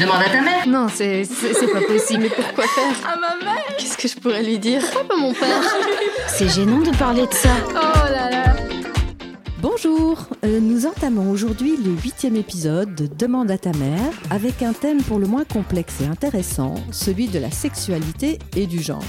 [0.00, 0.66] Demande à ta mère.
[0.66, 2.22] Non, c'est c'est pas possible.
[2.22, 5.34] Mais pourquoi faire À ma mère Qu'est-ce que je pourrais lui dire Pourquoi pas mon
[5.34, 5.62] père
[6.26, 7.50] C'est gênant de parler de ça.
[7.68, 8.56] Oh là là
[9.60, 14.72] Bonjour, euh, nous entamons aujourd'hui le huitième épisode de Demande à ta mère avec un
[14.72, 19.04] thème pour le moins complexe et intéressant, celui de la sexualité et du genre.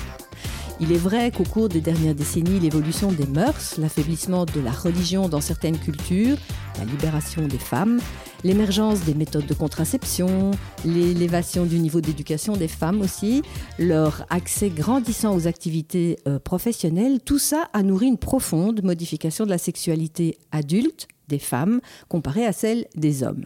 [0.84, 5.30] Il est vrai qu'au cours des dernières décennies, l'évolution des mœurs, l'affaiblissement de la religion
[5.30, 6.38] dans certaines cultures,
[6.80, 8.02] la libération des femmes,
[8.44, 10.50] l'émergence des méthodes de contraception,
[10.84, 13.44] l'élévation du niveau d'éducation des femmes aussi,
[13.78, 19.52] leur accès grandissant aux activités euh, professionnelles, tout ça a nourri une profonde modification de
[19.52, 23.46] la sexualité adulte des femmes comparée à celle des hommes.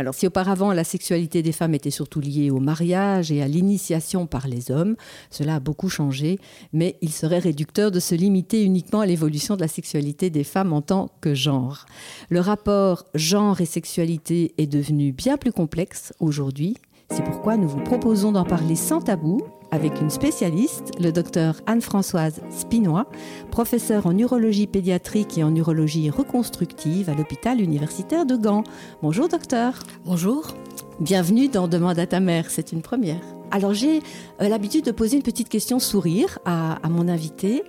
[0.00, 4.26] Alors si auparavant la sexualité des femmes était surtout liée au mariage et à l'initiation
[4.26, 4.96] par les hommes,
[5.30, 6.38] cela a beaucoup changé,
[6.72, 10.72] mais il serait réducteur de se limiter uniquement à l'évolution de la sexualité des femmes
[10.72, 11.84] en tant que genre.
[12.30, 16.78] Le rapport genre et sexualité est devenu bien plus complexe aujourd'hui.
[17.10, 22.40] C'est pourquoi nous vous proposons d'en parler sans tabou avec une spécialiste, le docteur Anne-Françoise
[22.50, 23.06] Spinois,
[23.50, 28.64] professeure en urologie pédiatrique et en urologie reconstructive à l'hôpital universitaire de Gand.
[29.02, 29.74] Bonjour docteur.
[30.04, 30.54] Bonjour.
[31.00, 33.20] Bienvenue dans Demande à ta mère, c'est une première.
[33.50, 34.00] Alors j'ai
[34.40, 37.62] euh, l'habitude de poser une petite question sourire à, à mon invité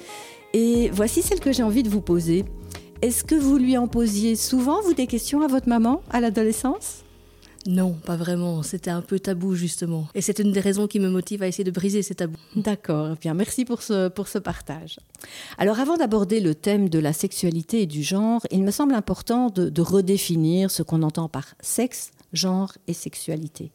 [0.53, 2.45] et voici celle que j'ai envie de vous poser.
[3.01, 7.03] Est-ce que vous lui en posiez souvent, vous, des questions à votre maman à l'adolescence?
[7.67, 8.63] Non, pas vraiment.
[8.63, 10.07] C'était un peu tabou, justement.
[10.15, 12.37] Et c'est une des raisons qui me motive à essayer de briser ces tabous.
[12.55, 13.15] D'accord.
[13.21, 14.99] Bien, merci pour ce, pour ce partage.
[15.57, 19.49] Alors, avant d'aborder le thème de la sexualité et du genre, il me semble important
[19.49, 23.71] de redéfinir ce qu'on entend par sexe, genre et sexualité.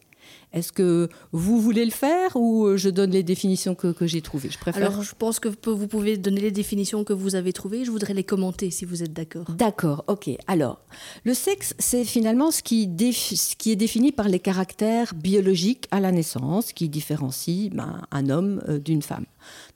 [0.53, 4.49] Est-ce que vous voulez le faire ou je donne les définitions que, que j'ai trouvées?
[4.49, 4.89] Je préfère.
[4.89, 7.83] Alors, je pense que vous pouvez donner les définitions que vous avez trouvées.
[7.83, 9.45] Je voudrais les commenter si vous êtes d'accord.
[9.49, 10.29] D'accord, ok.
[10.47, 10.79] Alors,
[11.25, 15.99] le sexe, c'est finalement ce qui, ce qui, est défini par les caractères biologiques à
[15.99, 19.25] la naissance qui différencient ben, un homme euh, d'une femme.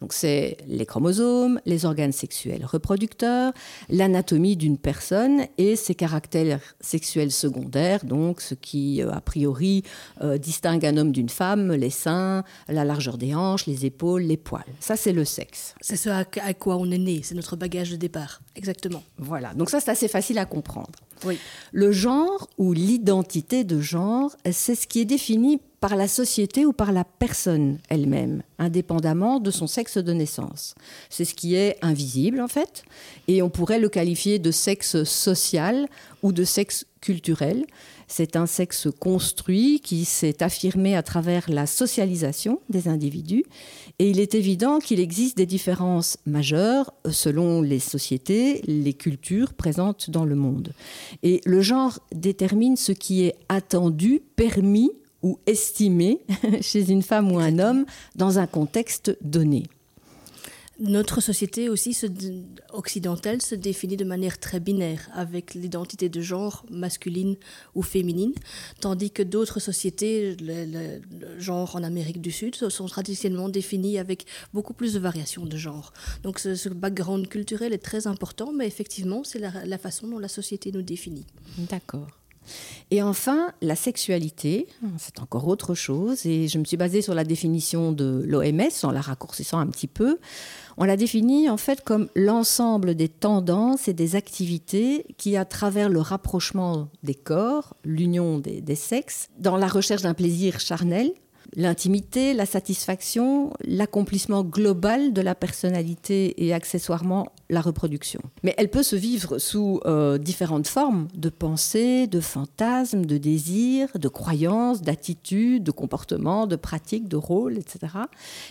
[0.02, 3.54] Donc c'est les chromosomes, les organes sexuels reproducteurs,
[3.90, 9.84] l'anatomie d'une personne et ses caractères sexuels secondaires, donc ce qui euh, a priori
[10.22, 14.38] euh, distingue un homme d'une femme, les seins, la largeur des hanches, les épaules, les
[14.38, 14.64] poils.
[14.80, 15.76] Ça c'est le sexe.
[15.82, 18.42] C'est ce à quoi on est né, c'est notre bagage de départ.
[18.56, 19.04] Exactement.
[19.18, 21.00] Voilà, donc ça c'est assez facile à comprendre.
[21.26, 21.38] Oui.
[21.72, 26.74] Le genre ou l'identité de genre, c'est ce qui est défini par la société ou
[26.74, 30.76] par la personne elle-même, indépendamment de son sexe de naissance.
[31.10, 32.84] C'est ce qui est invisible en fait,
[33.28, 35.88] et on pourrait le qualifier de sexe social
[36.22, 37.66] ou de sexe culturel.
[38.08, 43.46] C'est un sexe construit qui s'est affirmé à travers la socialisation des individus
[43.98, 50.12] et il est évident qu'il existe des différences majeures selon les sociétés, les cultures présentes
[50.12, 50.74] dans le monde.
[51.24, 54.92] Et le genre détermine ce qui est attendu, permis
[55.24, 56.22] ou estimé
[56.62, 59.64] chez une femme ou un homme dans un contexte donné
[60.82, 62.08] notre société aussi se,
[62.74, 67.38] occidentale se définit de manière très binaire, avec l'identité de genre masculine
[67.76, 68.34] ou féminine,
[68.80, 74.00] tandis que d'autres sociétés, le, le, le, genre en Amérique du Sud, sont traditionnellement définies
[74.00, 75.94] avec beaucoup plus de variations de genre.
[76.24, 80.20] Donc ce, ce background culturel est très important, mais effectivement, c'est la, la façon dont
[80.20, 81.28] la société nous définit.
[81.58, 82.21] D'accord.
[82.90, 86.26] Et enfin, la sexualité, c'est encore autre chose.
[86.26, 89.88] Et je me suis basée sur la définition de l'OMS, en la raccourcissant un petit
[89.88, 90.20] peu.
[90.78, 95.90] On la définit en fait comme l'ensemble des tendances et des activités qui, à travers
[95.90, 101.12] le rapprochement des corps, l'union des, des sexes, dans la recherche d'un plaisir charnel,
[101.56, 108.22] l'intimité, la satisfaction, l'accomplissement global de la personnalité et accessoirement la reproduction.
[108.44, 113.90] Mais elle peut se vivre sous euh, différentes formes de pensée, de fantasmes, de désirs,
[113.96, 117.94] de croyances, d'attitudes, de comportements, de pratiques, de rôles, etc.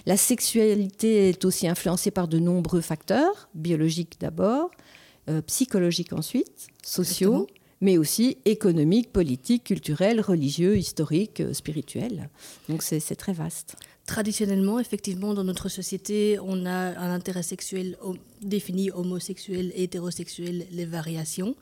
[0.05, 4.71] La sexualité est aussi influencée par de nombreux facteurs, biologiques d'abord,
[5.31, 7.33] euh, psychologiques ensuite, sociaux.
[7.33, 12.29] Exactement mais aussi économique, politique, culturel, religieux, historique, euh, spirituel.
[12.69, 13.77] Donc c'est très vaste.
[14.07, 17.97] Traditionnellement, effectivement, dans notre société, on a un intérêt sexuel
[18.43, 21.57] défini homosexuel, hétérosexuel, les variations.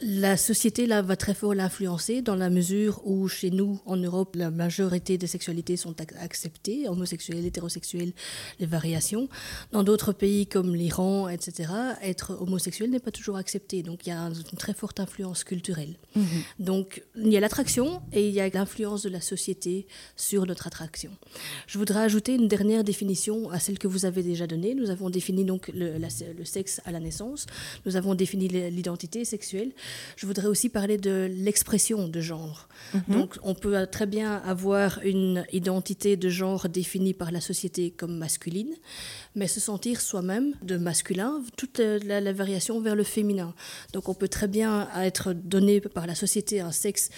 [0.00, 4.36] La société là va très fort l'influencer dans la mesure où chez nous en Europe
[4.36, 8.12] la majorité des sexualités sont acceptées, homosexuelles, hétérosexuelles,
[8.60, 9.28] les variations.
[9.72, 11.72] Dans d'autres pays comme l'Iran, etc.,
[12.02, 13.82] être homosexuel n'est pas toujours accepté.
[13.82, 15.96] Donc il y a une très forte influence culturelle.
[16.16, 16.22] -hmm.
[16.58, 20.66] Donc il y a l'attraction et il y a l'influence de la société sur notre
[20.66, 21.10] attraction.
[21.66, 24.74] Je voudrais ajouter une dernière définition à celle que vous avez déjà donnée.
[24.74, 27.46] Nous avons défini donc le, le sexe à la naissance,
[27.86, 29.72] nous avons défini l'identité sexuelle.
[30.16, 32.68] Je voudrais aussi parler de l'expression de genre.
[32.94, 33.02] Mhm.
[33.08, 38.16] Donc on peut très bien avoir une identité de genre définie par la société comme
[38.16, 38.74] masculine,
[39.34, 43.54] mais se sentir soi-même de masculin, toute la, la, variation vers le féminin.
[43.92, 47.10] Donc on peut très bien être donné par la société un sexe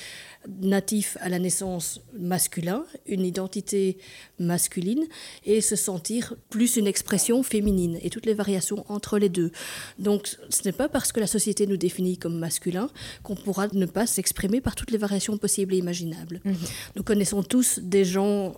[0.61, 3.99] natif à la naissance masculin, une identité
[4.39, 5.07] masculine,
[5.45, 9.53] et se sentir plus une expression féminine, et toutes les variations entre les deux.
[9.99, 12.91] Donc ce n'est pas parce que la société nous définit comme masculin
[13.23, 16.41] qu'on pourra ne pas s'exprimer par toutes les variations possibles et imaginables.
[16.45, 16.57] Mhm.
[16.97, 18.55] Nous connaissons tous des gens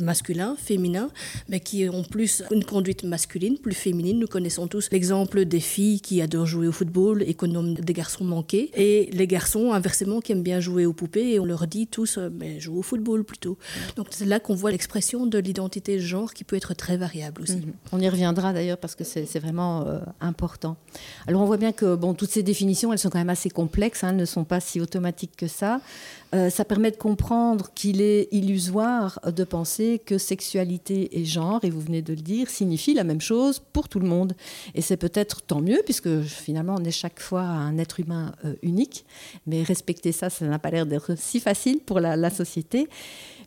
[0.00, 1.10] masculins, féminins,
[1.48, 4.18] mais qui ont plus une conduite masculine, plus féminine.
[4.18, 7.92] Nous connaissons tous l'exemple des filles qui adorent jouer au football et qu'on nomme des
[7.92, 11.66] garçons manqués, et les garçons, inversement, qui aiment bien jouer aux poupées, et on leur
[11.66, 13.58] dit tous, euh, mais joue au football plutôt.
[13.96, 17.42] Donc c'est là qu'on voit l'expression de l'identité de genre qui peut être très variable
[17.42, 17.56] aussi.
[17.56, 17.72] Mhm.
[17.92, 20.76] On y reviendra d'ailleurs parce que c'est vraiment euh, important.
[21.26, 24.04] Alors on voit bien que bon, toutes ces définitions, elles sont quand même assez complexes,
[24.04, 25.80] hein, ne sont pas si automatiques que ça.
[26.34, 31.70] Euh, ça permet de comprendre qu'il est illusoire de penser que sexualité et genre, et
[31.70, 34.34] vous venez de le dire, signifient la même chose pour tout le monde.
[34.74, 38.54] Et c'est peut-être tant mieux, puisque finalement on est chaque fois un être humain euh,
[38.62, 39.04] unique.
[39.46, 42.88] Mais respecter ça, ça n'a pas l'air d'être si facile pour la, société.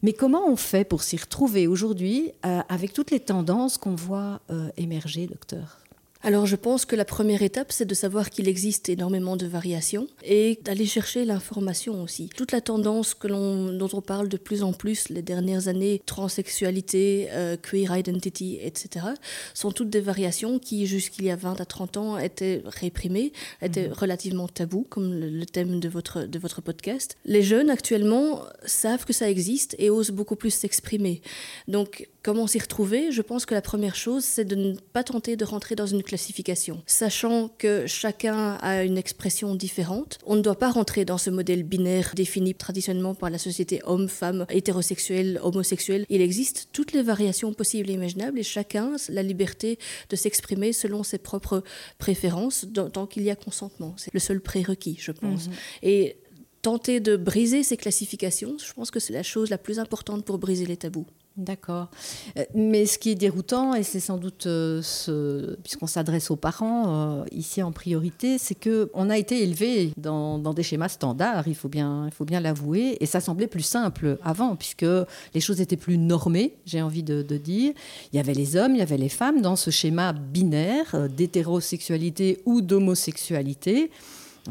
[0.01, 4.41] Mais comment on fait pour s'y retrouver aujourd'hui euh, avec toutes les tendances qu'on voit
[4.75, 5.82] émerger, docteur?
[6.23, 10.07] Alors je pense que la première étape, c'est de savoir qu'il existe énormément de variations
[10.23, 12.29] et d'aller chercher l'information aussi.
[12.35, 16.01] Toute la tendance que l'on, dont on parle de plus en plus les dernières années,
[16.05, 19.05] transsexualité, euh, queer identity, etc.,
[19.53, 23.89] sont toutes des variations qui, jusqu'il y a 20 à 30 ans, étaient réprimées, étaient
[23.89, 23.93] mhm.
[23.93, 27.17] relativement tabous, comme le, thème de votre, de votre podcast.
[27.25, 31.21] Les jeunes actuellement savent que ça existe et osent beaucoup plus s'exprimer.
[31.67, 33.11] Donc Comment s'y retrouver?
[33.11, 36.03] Je pense que la première chose, c'est de ne pas tenter de rentrer dans une
[36.13, 36.83] classification.
[36.85, 41.63] Sachant que chacun a une expression différente, on ne doit pas rentrer dans ce modèle
[41.63, 46.05] binaire défini traditionnellement par la société homme, femme, hétérosexuel, homosexuel.
[46.09, 49.79] Il existe toutes les variations possibles et imaginables et chacun a la liberté
[50.11, 51.63] de s'exprimer selon ses propres
[51.97, 53.95] préférences tant qu'il y a consentement.
[53.97, 55.47] C'est le seul prérequis, je pense.
[55.47, 55.53] Mhm.
[55.81, 56.17] Et
[56.61, 60.37] tenter de briser ces classifications, je pense que c'est la chose la plus importante pour
[60.37, 61.07] briser les tabous.
[61.35, 61.89] D'accord.
[62.37, 66.35] Euh, mais ce qui est déroutant, et c'est sans doute euh, ce, puisqu'on s'adresse aux
[66.35, 71.55] parents euh, ici en priorité, c'est qu'on a été élevé dans, des schémas standards, il
[71.55, 74.85] faut bien, il faut bien l'avouer, et ça semblait plus simple avant, puisque
[75.33, 77.73] les choses étaient plus normées, j'ai envie de, de, dire.
[78.11, 82.43] Il y avait les hommes, il y avait les femmes dans ce schéma binaire d'hétérosexualité
[82.45, 83.89] ou d'homosexualité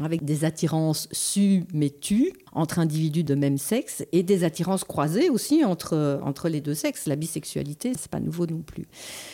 [0.01, 5.29] avec des attirances su mais tu, entre individus de même sexe et des attirances croisées
[5.29, 7.07] aussi entre, entre les deux sexes.
[7.07, 8.85] La bisexualité, c'est pas nouveau non plus.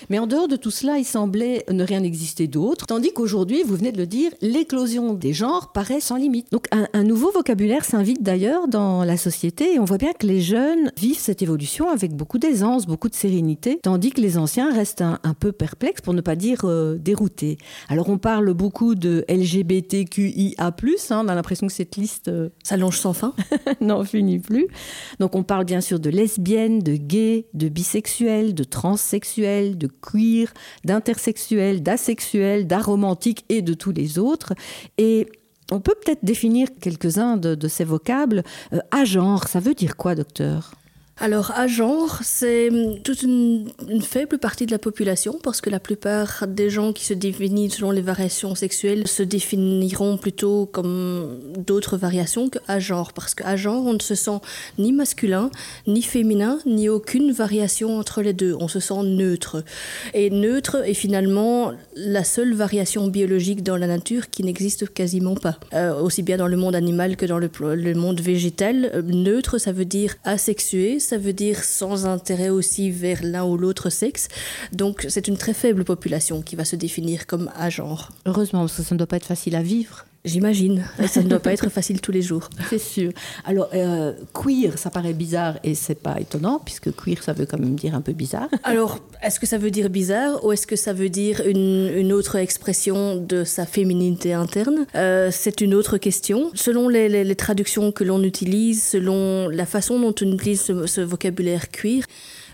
[0.09, 3.75] Mais en dehors de tout cela, il semblait ne rien exister d'autre, tandis qu'aujourd'hui, vous
[3.75, 6.51] venez de le dire, l'éclosion des genres paraît sans limite.
[6.51, 10.41] Donc un, nouveau vocabulaire s'invite d'ailleurs dans la société et on voit bien que les
[10.41, 15.01] jeunes vivent cette évolution avec beaucoup d'aisance, beaucoup de sérénité, tandis que les anciens restent
[15.01, 17.57] un, peu perplexes, pour ne pas dire euh, déroutés.
[17.87, 22.97] Alors on parle beaucoup de LGBTQIA+, hein, on a l'impression que cette liste euh, s'allonge
[22.99, 23.33] sans enfin
[23.81, 24.67] n'en finit plus.
[25.19, 30.53] Donc on parle bien sûr de lesbiennes, de gays, de bisexuels, de transsexuels, de queer,
[30.85, 34.53] d'intersexuels, d'asexuels, d'aromantiques et de tous les autres.
[34.97, 35.27] Et
[35.71, 38.43] on peut peut-être définir quelques-uns de, ces vocables.
[38.73, 40.73] Euh, à genre, ça veut dire quoi, docteur?
[41.21, 43.69] Alors, à genre, c'est hum, toute une,
[44.01, 47.91] faible partie de la population, parce que la plupart des gens qui se définissent selon
[47.91, 53.85] les variations sexuelles se définiront plutôt comme d'autres variations que à genre, parce qu'à genre,
[53.85, 54.39] on ne se sent
[54.77, 55.49] ni masculin,
[55.87, 58.55] ni féminin, ni aucune variation entre les deux.
[58.59, 59.63] On se sent neutre.
[60.13, 65.59] Et neutre est finalement la seule variation biologique dans la nature qui n'existe quasiment pas.
[65.73, 68.91] Euh, aussi bien dans le monde animal que dans le, monde végétal.
[68.93, 73.57] Euh, neutre, ça veut dire asexué ça veut dire sans intérêt aussi vers l'un ou
[73.57, 74.27] l'autre sexe.
[74.71, 78.11] Donc c'est une très faible population qui va se définir comme à genre.
[78.27, 80.05] Heureusement, parce que ça ne doit pas être facile à vivre.
[80.25, 80.83] J'imagine.
[81.07, 82.49] Ça ne doit pas être facile tous les jours.
[82.69, 83.11] C'est sûr.
[83.45, 87.57] Alors, euh, queer, ça paraît bizarre et c'est pas étonnant, puisque queer, ça veut quand
[87.57, 88.49] même dire un peu bizarre.
[88.63, 92.35] Alors, est-ce que ça veut dire bizarre ou est-ce que ça veut dire une, autre
[92.35, 94.85] expression de sa féminité interne?
[94.95, 96.51] Euh, C'est une autre question.
[96.53, 102.03] Selon les, traductions que l'on utilise, selon la façon dont on utilise ce vocabulaire queer,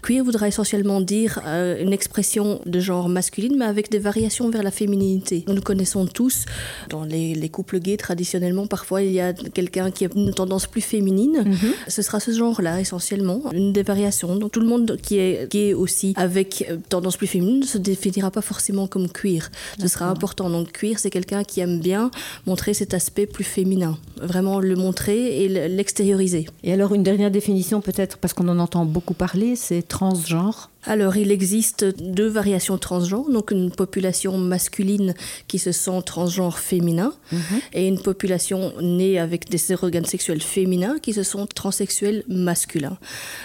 [0.06, 4.62] Queer voudra essentiellement dire euh, une expression de genre masculine, mais avec des variations vers
[4.62, 5.44] la fémininité.
[5.48, 6.46] Nous connaissons tous,
[6.90, 10.68] dans les, les couples gays traditionnellement, parfois il y a quelqu'un qui a une tendance
[10.68, 11.38] plus féminine.
[11.44, 11.74] Mm -hmm.
[11.96, 14.36] Ce sera ce genre-là essentiellement, une des variations.
[14.36, 17.80] Donc tout le monde qui est gay aussi avec euh, tendance plus féminine ne se
[17.80, 19.44] définira pas forcément comme queer.
[19.84, 20.48] Ce sera important.
[20.56, 22.04] Donc queer, c'est quelqu'un qui aime bien
[22.50, 23.94] montrer cet aspect plus féminin,
[24.34, 25.48] vraiment le montrer et
[25.78, 26.44] l'extérioriser.
[26.68, 30.70] Et alors une dernière définition peut-être, parce qu'on en entend beaucoup parler, c'est transgenre.
[30.88, 35.14] Alors, il existe deux variations transgenres, donc une population masculine
[35.48, 37.62] qui se sent transgenre féminin mm -hmm.
[37.74, 42.98] et une population née avec des organes sexuels féminins qui se sont transsexuels masculins.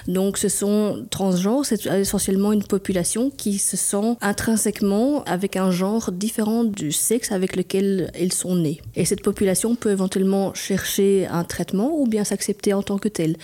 [0.06, 6.12] Donc, ce sont transgenres, c'est essentiellement une population qui se sent intrinsèquement avec un genre
[6.12, 8.78] différent du sexe avec lequel ils sont nés.
[9.00, 13.34] Et cette population peut éventuellement chercher un traitement ou bien s'accepter en tant que telle.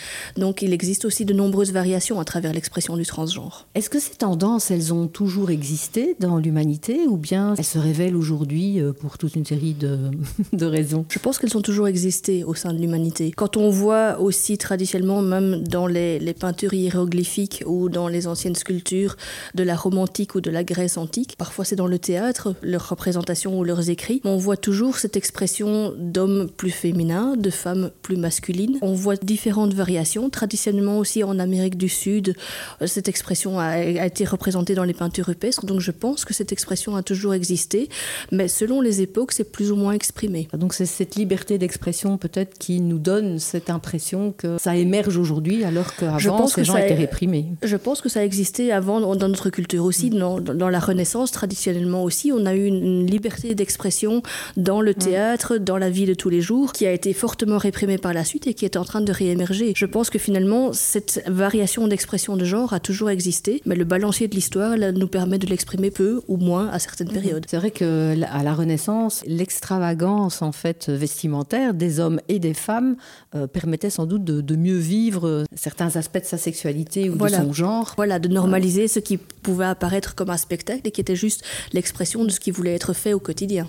[0.43, 3.67] Donc, il existe aussi de nombreuses variations à travers l'expression du transgenre.
[3.87, 8.17] Est-ce que ces tendances, elles ont toujours existé dans l'humanité ou bien elles se révèlent
[8.17, 10.11] aujourd'hui euh, pour toute une série de,
[10.53, 11.07] de raisons?
[11.09, 13.31] Je pense qu'elles ont toujours existé au sein de l'humanité.
[13.31, 18.57] Quand on voit aussi traditionnellement, même dans les, les peintures hiéroglyphiques ou dans les anciennes
[18.57, 19.15] sculptures
[19.55, 22.89] de la Rome antique ou de la Grèce antique, parfois c'est dans le théâtre, leurs
[22.89, 28.17] représentations ou leurs écrits, on voit toujours cette expression d'hommes plus féminins, de femmes plus
[28.17, 28.79] masculines.
[28.83, 30.29] On voit différentes variations.
[30.29, 32.35] Traditionnellement aussi en Amérique du Sud,
[32.83, 36.35] euh, cette expression a a été représentée dans les peintures rupestres, donc je pense que
[36.35, 37.89] cette expression a toujours existé,
[38.33, 40.49] mais selon les époques, c'est plus ou moins exprimé.
[40.55, 45.65] Donc c'est cette liberté d'expression peut-être qui nous donne cette impression que ça émerge aujourd'hui,
[45.65, 47.47] alors qu'avant, ces gens étaient réprimés.
[47.63, 50.19] Je pense que ça existait avant dans notre culture aussi, mmh.
[50.19, 54.23] dans, dans la Renaissance, traditionnellement aussi, on a eu une, une liberté d'expression
[54.57, 55.59] dans le théâtre, mmh.
[55.59, 58.47] dans la vie de tous les jours, qui a été fortement réprimée par la suite
[58.47, 59.73] et qui est en train de réémerger.
[59.77, 64.29] Je pense que finalement, cette variation d'expression de genre a toujours existé, mais le balancier
[64.29, 67.47] de l'histoire nous permet de l'exprimer peu ou moins à certaines périodes.
[67.49, 72.97] C'est vrai que à la Renaissance, l'extravagance en fait vestimentaire des hommes et des femmes
[73.35, 77.39] euh, permettait sans doute de, de mieux vivre certains aspects de sa sexualité ou voilà.
[77.39, 77.95] de son genre.
[77.97, 82.25] Voilà, de normaliser ce qui pouvait apparaître comme un spectacle et qui était juste l'expression
[82.25, 83.69] de ce qui voulait être fait au quotidien.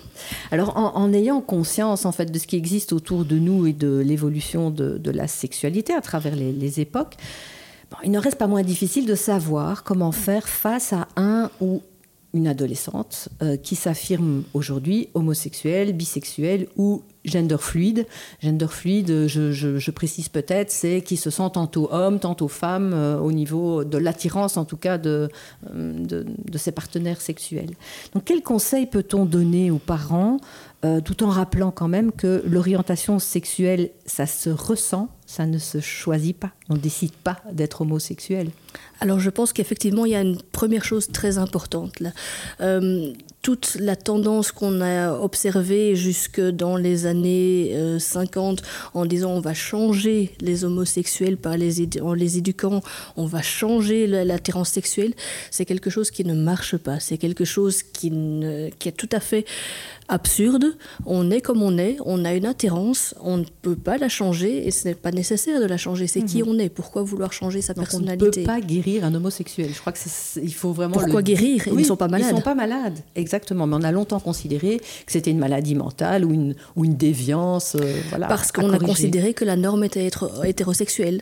[0.50, 3.72] Alors en, en ayant conscience en fait de ce qui existe autour de nous et
[3.72, 7.16] de l'évolution de, de la sexualité à travers les, les époques,
[8.04, 11.82] Il ne reste pas moins difficile de savoir comment faire face à un ou
[12.34, 18.06] une adolescente euh, qui s'affirme aujourd'hui homosexuelle, bisexuelle ou gender fluide.
[18.42, 23.32] Gender fluide, je, précise peut-être, c'est qui se sent tantôt homme, tantôt femme euh, au
[23.32, 25.30] niveau de l'attirance en tout cas de,
[25.72, 27.70] de, de ses partenaires sexuels.
[28.12, 30.38] Donc quel conseil peut-on donner aux parents
[30.84, 35.78] euh, tout en rappelant quand même que l'orientation sexuelle, ça se ressent, ça ne se
[35.80, 36.52] choisit pas.
[36.70, 38.48] On ne décide pas d'être homosexuel.
[38.98, 42.00] Alors je pense qu'effectivement, il y a une première chose très importante.
[42.00, 42.12] Là.
[42.62, 48.62] Euh, toute la tendance qu'on a observée jusque dans les années euh, 50
[48.94, 52.82] en disant on va changer les homosexuels en les éduquant,
[53.16, 55.12] on va changer l'attirance sexuelle,
[55.50, 57.00] c'est quelque chose qui ne marche pas.
[57.00, 58.10] C'est quelque chose qui,
[58.78, 59.44] qui est tout à fait
[60.08, 60.76] absurde.
[61.06, 64.66] On est comme on est, on a une attirance, on ne peut pas la changer
[64.66, 66.06] et ce n'est pas nécessaire de la changer.
[66.06, 66.26] C'est mmh.
[66.26, 66.68] qui on est?
[66.68, 69.70] Pourquoi vouloir changer sa Donc personnalité On ne peut pas guérir un homosexuel.
[69.72, 69.98] Je crois que
[70.42, 70.94] il faut vraiment.
[70.94, 71.22] Pourquoi le...
[71.22, 71.66] guérir?
[71.66, 72.28] Ils oui, ne sont pas malades.
[72.28, 73.66] Ils ne sont pas malades, exactement.
[73.66, 77.74] Mais on a longtemps considéré que c'était une maladie mentale ou une, ou une déviance.
[77.74, 81.20] Euh, voilà, Parce qu'on a considéré que la norme était être hétérosexuelle.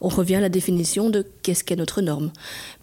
[0.00, 2.30] On revient à la définition de qu'est-ce qu'est notre norme.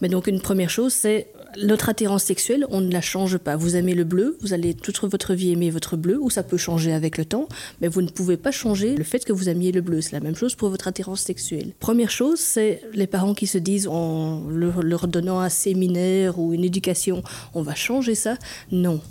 [0.01, 1.27] Mais donc une première chose, c'est
[1.63, 3.55] notre attirance sexuelle, on ne la change pas.
[3.55, 6.57] Vous aimez le bleu, vous allez toute votre vie aimer votre bleu, ou ça peut
[6.57, 7.47] changer avec le temps,
[7.81, 10.01] mais vous ne pouvez pas changer le fait que vous aimiez le bleu.
[10.01, 11.73] C'est la même chose pour votre attirance sexuelle.
[11.79, 16.63] Première chose, c'est les parents qui se disent en leur, donnant un séminaire ou une
[16.63, 18.37] éducation, on va changer ça.
[18.71, 19.01] Non.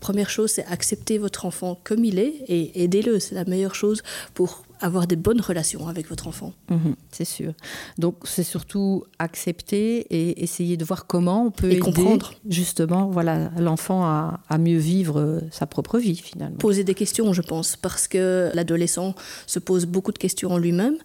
[0.00, 3.20] Première chose, c'est accepter votre enfant comme il est et aider-le.
[3.20, 4.02] C'est la meilleure chose
[4.34, 6.52] pour avoir des bonnes relations avec votre enfant.
[6.68, 7.54] Mmh, c'est sûr.
[7.98, 13.50] Donc c'est surtout accepter et essayer de voir comment on peut et comprendre justement voilà
[13.58, 16.58] l'enfant à, à mieux vivre sa propre vie finalement.
[16.58, 19.14] Poser des questions, je pense, parce que l'adolescent
[19.46, 20.96] se pose beaucoup de questions en lui-même,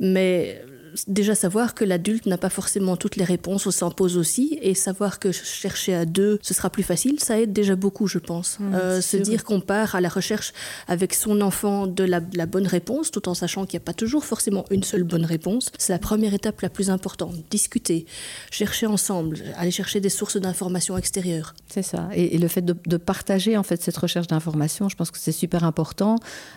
[0.00, 0.62] mais
[1.06, 4.74] déjà savoir que l'adulte n'a pas forcément toutes les réponses on s'en pose aussi et
[4.74, 8.58] savoir que chercher à deux ce sera plus facile ça aide déjà beaucoup je pense.
[8.58, 9.20] Mmh, euh, se sûr.
[9.20, 10.52] dire qu'on part à la recherche
[10.88, 14.24] avec son enfant de la, bonne réponse tout en sachant qu'il n'y a pas toujours
[14.24, 17.34] forcément une seule bonne réponse c'est la première étape la plus importante.
[17.50, 18.06] Discuter
[18.50, 21.54] chercher ensemble aller chercher des sources d'informations extérieures.
[21.68, 22.08] C'est ça.
[22.14, 25.18] Et, et le fait de, de partager en fait cette recherche d'information je pense que
[25.18, 26.16] c'est super important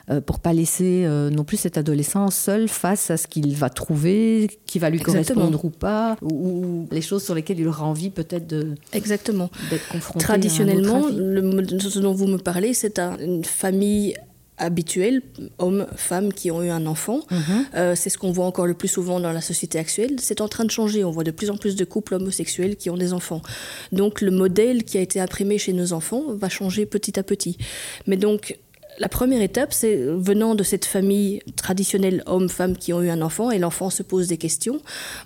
[0.09, 3.69] euh, pour pas laisser euh, non plus cet adolescent seul face à ce qu'il va
[3.69, 4.23] trouver
[4.65, 8.48] qui va lui correspondre ou pas, ou, les choses sur lesquelles il aura envie peut-être
[8.48, 9.50] de Exactement.
[9.70, 10.24] d'être confronté.
[10.24, 14.15] Traditionnellement, le, ce dont vous me parlez, c'est une famille
[14.58, 15.22] habituels,
[15.58, 17.22] hommes, femmes qui ont eu un enfant.
[17.32, 17.39] Mhm.
[17.75, 20.15] Euh, c'est ce qu'on voit encore le plus souvent dans la société actuelle.
[20.20, 21.03] C'est en train de changer.
[21.03, 23.42] On voit de plus en plus de couples homosexuels qui ont des enfants.
[23.92, 27.58] Donc le modèle qui a été imprimé chez nos enfants va changer petit à petit.
[28.08, 28.58] Mais donc
[29.00, 33.51] la première étape, c'est venant de cette famille traditionnelle homme-femme qui ont eu un enfant
[33.51, 34.79] et l'enfant se pose des questions,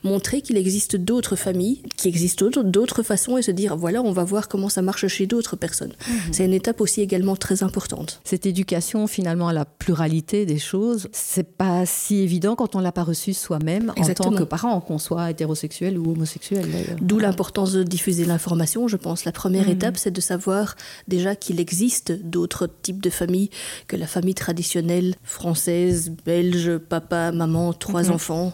[0.03, 4.23] montrer qu'il existe d'autres familles, qu'il existe d'autres façons et se dire voilà, on va
[4.23, 5.93] voir comment ça marche chez d'autres personnes.
[6.07, 6.17] Mhm.
[6.31, 8.21] C'est une étape aussi également très importante.
[8.23, 12.91] Cette éducation finalement à la pluralité des choses, c'est pas si évident quand on l'a
[12.91, 16.65] pas reçu soi-même en tant que parent, qu'on soit hétérosexuel ou homosexuel
[17.01, 19.25] D'où l'importance de diffuser l'information, je pense.
[19.25, 19.73] La première mhm.
[19.73, 20.75] étape, c'est de savoir
[21.07, 23.49] déjà qu'il existe d'autres types de familles
[23.87, 28.11] que la famille traditionnelle française, belge, papa, maman, trois mhm.
[28.11, 28.53] enfants.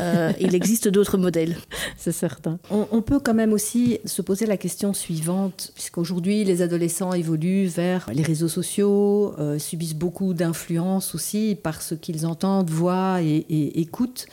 [0.00, 1.56] Euh, il existe d'autres modèles.
[1.96, 2.58] C'est certain.
[2.70, 8.08] On, peut quand même aussi se poser la question suivante, puisqu'aujourd'hui les adolescents évoluent vers
[8.12, 14.26] les réseaux sociaux, euh, subissent beaucoup d'influence aussi par ce qu'ils entendent, voient et écoutent.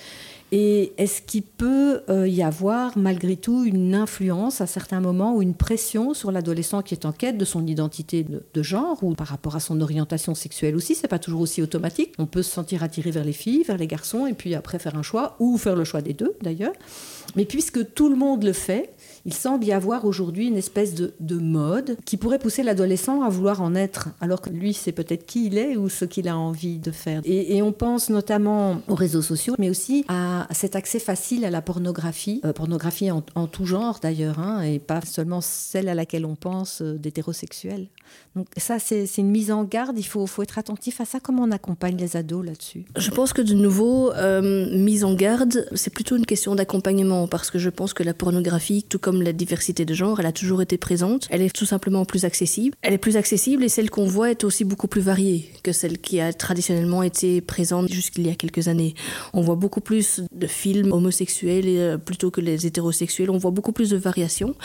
[0.54, 5.42] Et est-ce qu'il peut euh, y avoir malgré tout une influence à certains moments ou
[5.42, 9.28] une pression sur l'adolescent qui est en quête de son identité de, genre ou par
[9.28, 10.94] rapport à son orientation sexuelle aussi?
[10.94, 12.14] C'est pas toujours aussi automatique.
[12.18, 14.98] On peut se sentir attiré vers les filles, vers les garçons et puis après faire
[14.98, 16.74] un choix ou faire le choix des deux d'ailleurs.
[17.38, 18.94] Mais puisque tout le monde le fait,
[19.26, 21.12] il semble y avoir aujourd'hui une espèce de,
[21.42, 25.48] mode qui pourrait pousser l'adolescent à vouloir en être, alors que lui, c'est peut-être qui
[25.48, 27.22] il est ou ce qu'il a envie de faire.
[27.26, 31.62] Et, on pense notamment aux réseaux sociaux, mais aussi à cet accès facile à la
[31.62, 36.36] pornographie, euh, pornographie en, tout genre d'ailleurs, hein, et pas seulement celle à laquelle on
[36.36, 36.98] pense euh.
[38.36, 39.98] Donc ça, c'est une mise en garde.
[39.98, 41.20] Il faut, faut, être attentif à ça.
[41.20, 42.86] Comment on accompagne les ados là-dessus?
[42.98, 47.52] Je pense que de nouveau, euh, mise en garde, c'est plutôt une question d'accompagnement parce
[47.52, 50.62] que je pense que la pornographie, tout comme la diversité de genre, elle a toujours
[50.62, 51.28] été présente.
[51.30, 52.76] Elle est tout simplement plus accessible.
[52.82, 55.98] Elle est plus accessible et celle qu'on voit est aussi beaucoup plus variée que celle
[56.00, 58.94] qui a traditionnellement été présente jusqu'il y a quelques années.
[59.34, 63.30] On voit beaucoup plus de films homosexuels euh, plutôt que les hétérosexuels.
[63.30, 64.56] On voit beaucoup plus de variations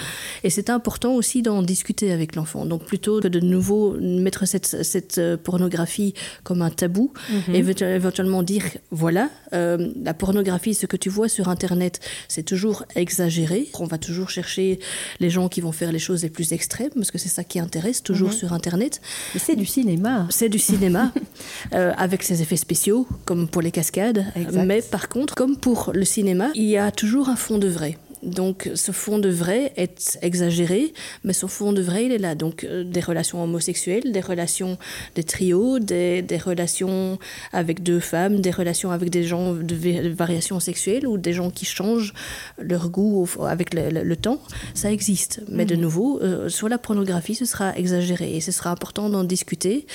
[0.44, 2.66] et c'est important aussi d'en discuter avec l'enfant.
[2.66, 7.12] Donc plutôt que de nouveau mettre cette, cette euh, pornographie comme un tabou
[7.52, 12.84] et éventuellement dire voilà, euh, la pornographie, ce que tu vois sur Internet, c'est toujours
[12.94, 13.68] exagéré.
[13.78, 14.78] On va toujours chercher
[15.20, 17.58] les gens qui vont faire les choses les plus extrêmes parce que c'est ça qui
[17.58, 18.40] intéresse toujours mhm.
[18.40, 19.00] sur Internet.
[19.36, 20.26] c'est du cinéma.
[20.30, 21.12] C'est du cinéma
[21.74, 24.24] euh, avec ses effets spéciaux comme pour les cascades.
[24.52, 27.96] Mais par contre, comme pour le cinéma, il y a toujours un fond de vrai.
[28.22, 30.92] Donc ce fond de vrai est exagéré,
[31.24, 32.34] mais ce fond de vrai, il est là.
[32.34, 34.78] Donc euh, des relations homosexuelles, des relations
[35.14, 37.18] de trio, des, des, relations
[37.52, 41.64] avec deux femmes, des relations avec des gens de variation sexuelle ou des gens qui
[41.64, 42.14] changent
[42.58, 44.40] leur goût avec le, temps,
[44.74, 45.42] ça existe.
[45.48, 45.82] Mais de mhm.
[45.82, 49.86] nouveau, euh, sur la pornographie, ce sera exagéré et ce sera important d'en discuter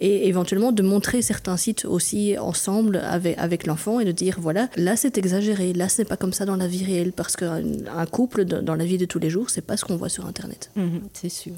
[0.00, 4.68] et éventuellement de montrer certains sites aussi ensemble avec, avec l'enfant et de dire voilà,
[4.76, 7.44] là c'est exagéré, là c'est pas comme ça dans la vie réelle parce que
[7.94, 10.26] un couple dans la vie de tous les jours, c'est pas ce qu'on voit sur
[10.26, 10.70] Internet.
[10.76, 11.54] Mhm, c'est sûr.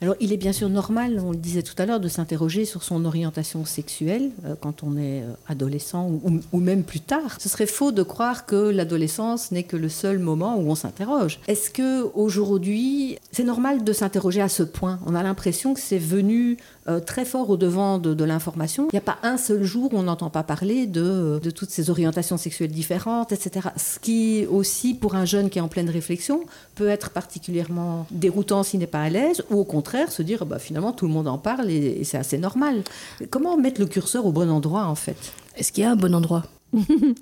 [0.00, 2.84] Alors, il est bien sûr normal, on le disait tout à l'heure, de s'interroger sur
[2.84, 6.08] son orientation sexuelle euh, quand on est euh, adolescent
[6.52, 7.36] ou, même plus tard.
[7.40, 11.40] Ce serait faux de croire que l'adolescence n'est que le seul moment où on s'interroge.
[11.48, 15.00] Est-ce que aujourd'hui, c'est normal de s'interroger à ce point?
[15.04, 18.88] On a l'impression que c'est venu euh, très fort au devant de, l'information.
[18.92, 21.70] Il n'y a pas un seul jour où on n'entend pas parler de, de toutes
[21.70, 23.68] ces orientations sexuelles différentes, etc.
[23.76, 26.40] Ce qui aussi, pour un jeune qui est en pleine réflexion,
[26.74, 30.58] peut être particulièrement déroutant s'il n'est pas à l'aise, ou au contraire se dire bah,
[30.58, 32.82] finalement tout le monde en parle et, c'est assez normal.
[33.30, 35.32] Comment mettre le curseur au bon endroit en fait?
[35.56, 36.44] Est-ce qu'il y a un bon endroit?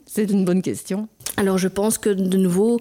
[0.06, 1.08] C'est une bonne question.
[1.36, 2.80] Alors je pense que de nouveau,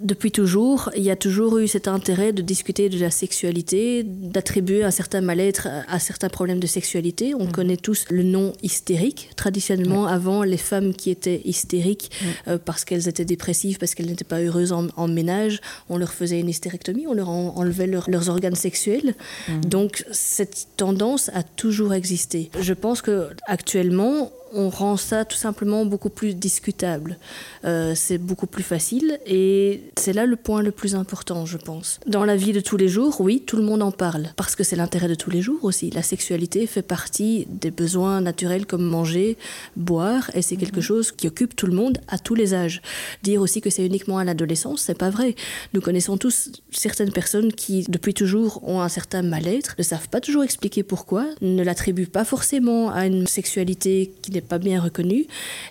[0.00, 4.84] depuis toujours, il y a toujours eu cet intérêt de discuter de la sexualité, d'attribuer
[4.84, 7.34] un certain mal-être à certains problèmes de sexualité.
[7.34, 7.52] On mm.
[7.52, 9.30] connaît tous le nom hystérique.
[9.36, 12.26] Traditionnellement, avant, les femmes qui étaient hystériques mm.
[12.50, 16.40] euh, parce qu'elles étaient dépressives, parce qu'elles n'étaient pas heureuses en, ménage, on leur faisait
[16.40, 19.14] une hystérectomie, on leur enlevait leurs organes sexuels.
[19.48, 19.60] Mm.
[19.60, 22.50] Donc cette tendance a toujours existé.
[22.60, 27.18] Je pense que actuellement, on rend ça tout simplement beaucoup plus discutable.
[27.64, 32.00] Euh, c'est beaucoup plus facile et c'est là le point le plus important, je pense.
[32.06, 34.64] Dans la vie de tous les jours, oui, tout le monde en parle parce que
[34.64, 35.90] c'est l'intérêt de tous les jours aussi.
[35.90, 39.36] La sexualité fait partie des besoins naturels comme manger,
[39.76, 40.82] boire et c'est quelque mhm.
[40.82, 42.82] chose qui occupe tout le monde à tous les âges.
[43.22, 45.34] Dire aussi que c'est uniquement à l'adolescence, c'est pas vrai.
[45.74, 50.20] Nous connaissons tous certaines personnes qui, depuis toujours, ont un certain mal-être, ne savent pas
[50.20, 55.26] toujours expliquer pourquoi, ne l'attribuent pas forcément à une sexualité qui n'est pas bien reconnue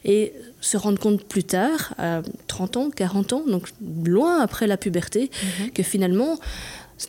[0.06, 0.34] et
[0.68, 3.70] se rendre compte plus tard, à 30 ans, 40 ans, donc
[4.04, 5.72] loin après la puberté, mhm.
[5.72, 6.38] que finalement,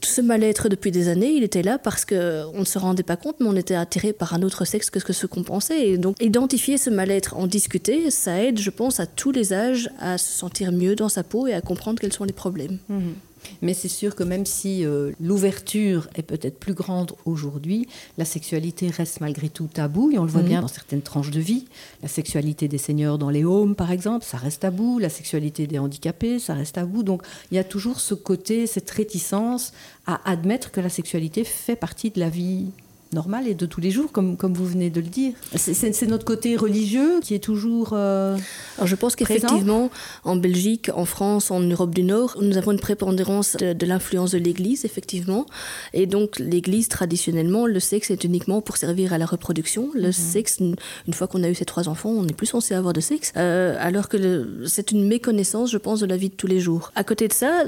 [0.00, 3.16] tout ce mal-être depuis des années, il était là parce qu'on ne se rendait pas
[3.16, 5.88] compte, mais on était attiré par un autre sexe que ce qu'on pensait.
[5.88, 9.90] Et donc, identifier ce mal-être, en discuter, ça aide, je pense, à tous les âges
[9.98, 12.78] à se sentir mieux dans sa peau et à comprendre quels sont les problèmes.
[12.88, 13.14] Mhm.
[13.62, 18.88] Mais c'est sûr que même si euh, l'ouverture est peut-être plus grande aujourd'hui, la sexualité
[18.90, 20.48] reste malgré tout tabou, et on le voit mhm.
[20.48, 21.66] bien dans certaines tranches de vie.
[22.02, 24.98] La sexualité des seigneurs dans les homes, par exemple, ça reste tabou.
[24.98, 27.02] La sexualité des handicapés, ça reste tabou.
[27.02, 29.72] Donc il y a toujours ce côté, cette réticence
[30.06, 32.66] à admettre que la sexualité fait partie de la vie
[33.12, 35.32] normal et de tous les jours, comme, comme vous venez de le dire.
[35.54, 37.90] C'est notre côté religieux qui est toujours.
[37.92, 38.36] Euh,
[38.76, 39.90] Alors je pense qu'effectivement,
[40.24, 44.38] en Belgique, en France, en Europe du Nord, nous avons une prépondérance de, l'influence de
[44.38, 45.46] l'Église, effectivement.
[45.94, 49.90] Et donc, l'Église, traditionnellement, le sexe est uniquement pour servir à la reproduction.
[49.94, 50.12] Le mhm.
[50.12, 53.00] sexe, une fois qu'on a eu ces trois enfants, on n'est plus censé avoir de
[53.00, 53.32] sexe.
[53.36, 56.92] Euh, alors que c'est une méconnaissance, je pense, de la vie de tous les jours.
[56.94, 57.64] À côté de ça,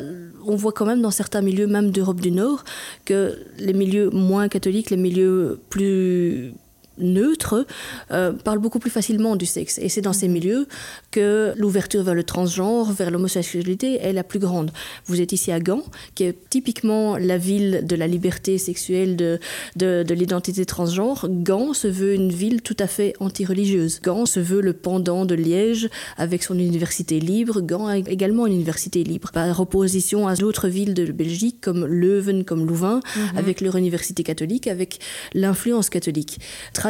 [0.47, 2.65] on voit quand même dans certains milieux, même d'Europe du Nord,
[3.05, 5.30] que les milieux moins catholiques, les milieux
[5.69, 6.55] plus
[7.01, 7.67] neutre
[8.11, 9.79] euh, parle beaucoup plus facilement du sexe.
[9.79, 10.67] Et c'est dans ces milieux
[11.11, 14.71] que l'ouverture vers le transgenre, vers l'homosexualité est la plus grande.
[15.07, 15.83] Vous êtes ici à Gand,
[16.15, 19.39] qui est typiquement la ville de la liberté sexuelle, de,
[19.77, 21.27] de, de l'identité transgenre.
[21.29, 24.01] Gand se veut une ville tout à fait anti-religieuse.
[24.03, 27.61] Gand se veut le pendant de Liège avec son université libre.
[27.61, 32.45] Gand a également une université libre, par opposition à d'autres villes de Belgique comme Leuven,
[32.45, 33.39] comme Louvain, mhm.
[33.39, 35.01] avec leur université catholique, avec
[35.35, 36.39] l'influence catholique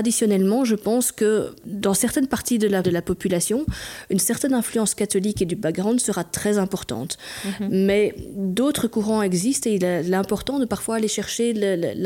[0.00, 3.66] traditionnellement, je pense que dans certaines parties de la, de la population,
[4.08, 7.18] une certaine influence catholique et du background sera très importante.
[7.44, 7.68] Mhm.
[7.70, 11.52] Mais d'autres courants existent et il est important de parfois aller chercher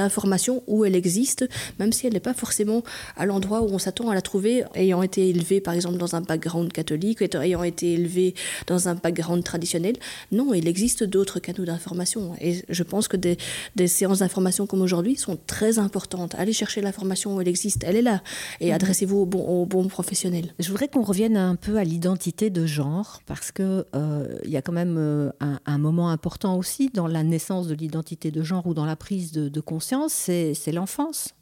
[0.00, 2.82] l'information où elle existe, même si elle n'est pas forcément
[3.16, 6.20] à l'endroit où on s'attend à la trouver, ayant été élevé par exemple dans un
[6.20, 8.34] background catholique, ayant été élevé
[8.66, 9.94] dans un background traditionnel.
[10.32, 12.32] Non, il existe d'autres canaux d'information.
[12.40, 13.36] Et je pense que des,
[13.76, 16.34] des séances d'information comme aujourd'hui sont très importantes.
[16.34, 18.22] Aller chercher l'information où elle existe elle est là.
[18.60, 18.74] Et mhm.
[18.74, 20.54] adressez-vous au bon, bon professionnel.
[20.58, 24.62] Je voudrais qu'on revienne un peu à l'identité de genre, parce qu'il euh, y a
[24.62, 28.74] quand même euh, un, moment important aussi dans la naissance de l'identité de genre ou
[28.74, 31.34] dans la prise de, conscience, c'est l'enfance.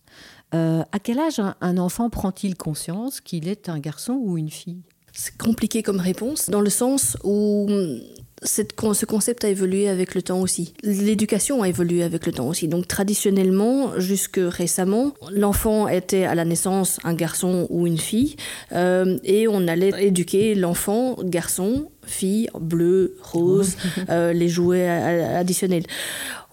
[0.55, 4.83] Euh, à quel âge un enfant prend-il conscience qu'il est un garçon ou une fille?
[5.13, 7.67] C'est compliqué comme réponse, dans le sens où
[8.45, 10.75] ce concept a évolué avec le temps aussi.
[10.83, 12.69] L'éducation a évolué avec le temps aussi.
[12.69, 18.37] Donc traditionnellement, jusque récemment, l'enfant était à la naissance un garçon ou une fille,
[18.73, 23.77] euh, et on allait éduquer l'enfant garçon, fille, bleu, rose,
[24.11, 25.85] euh, les jouets additionnels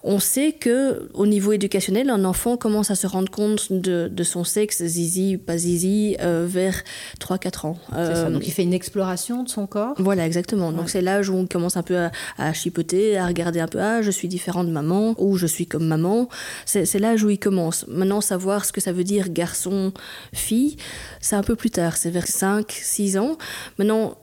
[0.02, 4.44] on sait que au niveau éducationnel, un enfant commence à se rendre compte de, son
[4.44, 6.82] sexe, zizi, pas zizi, euh, vers
[7.20, 7.78] 3-4 ans.
[7.94, 10.72] Euh, donc il fait une exploration de son corps Voilà, exactement.
[10.72, 12.08] Donc c'est l'âge où on commence un peu
[12.38, 15.66] à, chipoter, à regarder un peu, ah, je suis différent de maman, ou je suis
[15.66, 16.28] comme maman.
[16.64, 17.86] C'est l'âge où il commence.
[17.88, 19.92] Maintenant, savoir ce que ça veut dire garçon,
[20.32, 20.76] fille,
[21.20, 23.36] c'est un peu plus tard, c'est vers 5-6 ans.
[23.78, 24.16] Maintenant,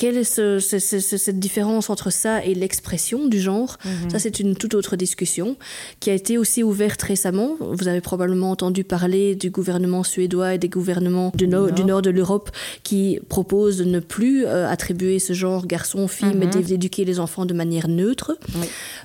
[0.00, 3.76] quelle est cette différence entre ça et l'expression du genre?
[3.84, 4.08] Mhm.
[4.08, 5.56] Ça, c'est une toute autre discussion
[6.00, 7.56] qui a été aussi ouverte récemment.
[7.60, 11.70] Vous avez probablement entendu parler du gouvernement suédois et des gouvernements du, nord.
[11.72, 12.50] du nord de l'Europe
[12.82, 16.62] qui proposent de ne plus euh, attribuer ce genre garçon-fille, mais mhm.
[16.62, 18.38] d'éduquer les enfants de manière neutre.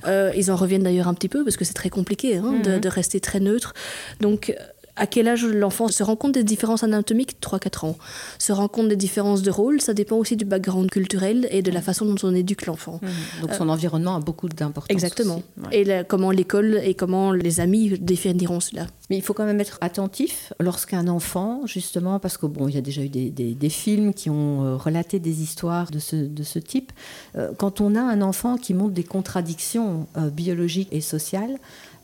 [0.08, 2.72] Euh, ils en reviennent d'ailleurs un petit peu parce que c'est très compliqué hein, de,
[2.72, 2.80] mhm.
[2.80, 3.74] de, rester très neutre.
[4.22, 4.56] Donc,
[4.96, 7.38] à quel âge l'enfant se rend compte des différences anatomiques?
[7.42, 7.98] 3-4 ans.
[8.40, 11.72] Se rend compte des différences de rôle, ça dépend aussi du background culturel et de
[11.72, 13.00] la façon dont on éduque l'enfant.
[13.02, 13.42] Mmh.
[13.42, 14.92] Donc son environnement a beaucoup d'importance.
[14.92, 15.44] Exactement.
[15.72, 18.88] Et comment l'école et comment les amis définiront cela.
[19.10, 22.78] Mais il faut quand même être attentif lorsqu'un enfant, justement, parce que bon, il y
[22.78, 26.44] a déjà eu des, des, films qui ont euh, relaté des histoires de ce, de
[26.44, 26.92] ce type.
[27.36, 31.58] Euh, quand on a un enfant qui montre des contradictions euh, biologiques et sociales,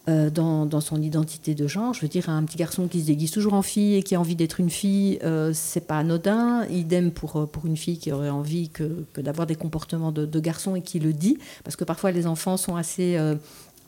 [0.10, 1.94] euh, dans, son identité de genre.
[1.94, 4.20] Je veux dire, un petit garçon qui se déguise toujours en fille et qui a
[4.20, 6.66] envie d'être une fille, euh, c'est pas anodin.
[6.72, 10.76] Idem pour, euh, pour une fille qui aurait envie que, d'avoir des comportements de, garçon
[10.76, 11.38] et qui le dit.
[11.64, 13.16] Parce que parfois, les enfants sont assez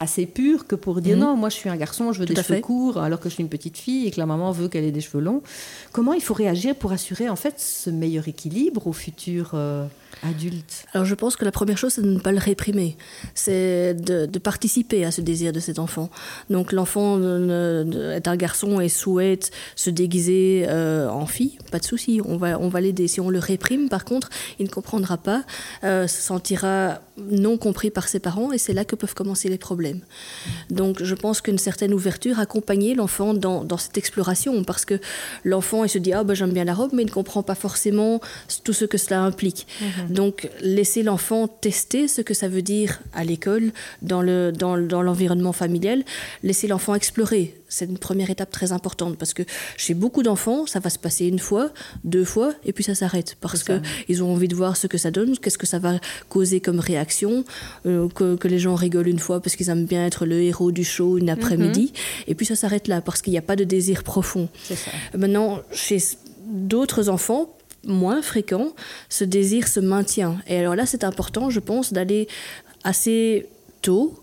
[0.04, 1.24] assez purs que pour dire mhm.
[1.24, 3.44] non, moi je suis un garçon, je veux des cheveux courts alors que je suis
[3.44, 5.42] une petite fille et que la maman veut qu'elle ait des cheveux longs.
[5.92, 9.56] Comment il faut réagir pour assurer en fait ce meilleur équilibre au futur
[10.22, 10.86] adulte?
[10.94, 12.98] Alors je pense que la première chose, c'est de ne pas le réprimer.
[13.34, 16.10] C'est de, participer à ce désir de cet enfant.
[16.50, 22.22] Donc l'enfant est un garçon et souhaite se déguiser euh, en fille, pas de souci,
[22.26, 23.08] on va, on va l'aider.
[23.08, 25.44] Si on le réprime, par contre, il ne comprendra pas,
[25.84, 29.58] euh, se sentira non compris par ses parents et c'est là que peuvent commencer les
[29.58, 29.74] problèmes.
[29.74, 30.02] problème.
[30.70, 35.00] Donc je pense qu'une certaine ouverture, accompagner l'enfant dans, dans, cette exploration, parce que
[35.44, 37.56] l'enfant, il se dit, ah ben j'aime bien la robe, mais il ne comprend pas
[37.56, 38.22] forcément
[38.64, 39.66] tout ce que cela implique.
[39.82, 40.14] Mhm.
[40.14, 43.72] Donc laisser l'enfant tester ce que ça veut dire à l'école,
[44.02, 46.04] dans l'environnement dans, familial,
[46.44, 49.44] laisser l'enfant explorer c'est une première étape très importante parce que
[49.78, 51.72] chez beaucoup d'enfants, ça va se passer une fois,
[52.04, 55.10] deux fois, et puis ça s'arrête parce qu'ils ont envie de voir ce que ça
[55.10, 57.44] donne, qu'est-ce que ça va causer comme réaction,
[57.86, 60.84] euh, que, les gens rigolent une fois parce qu'ils aiment bien être le héros du
[60.84, 62.24] show une après-midi, mhm.
[62.28, 64.50] et puis ça s'arrête là parce qu'il n'y a pas de désir profond.
[65.18, 65.98] Maintenant, chez
[66.46, 68.74] d'autres enfants, moins fréquents,
[69.10, 70.38] ce désir se maintient.
[70.48, 72.28] Et alors là, c'est important, je pense, d'aller
[72.84, 73.48] assez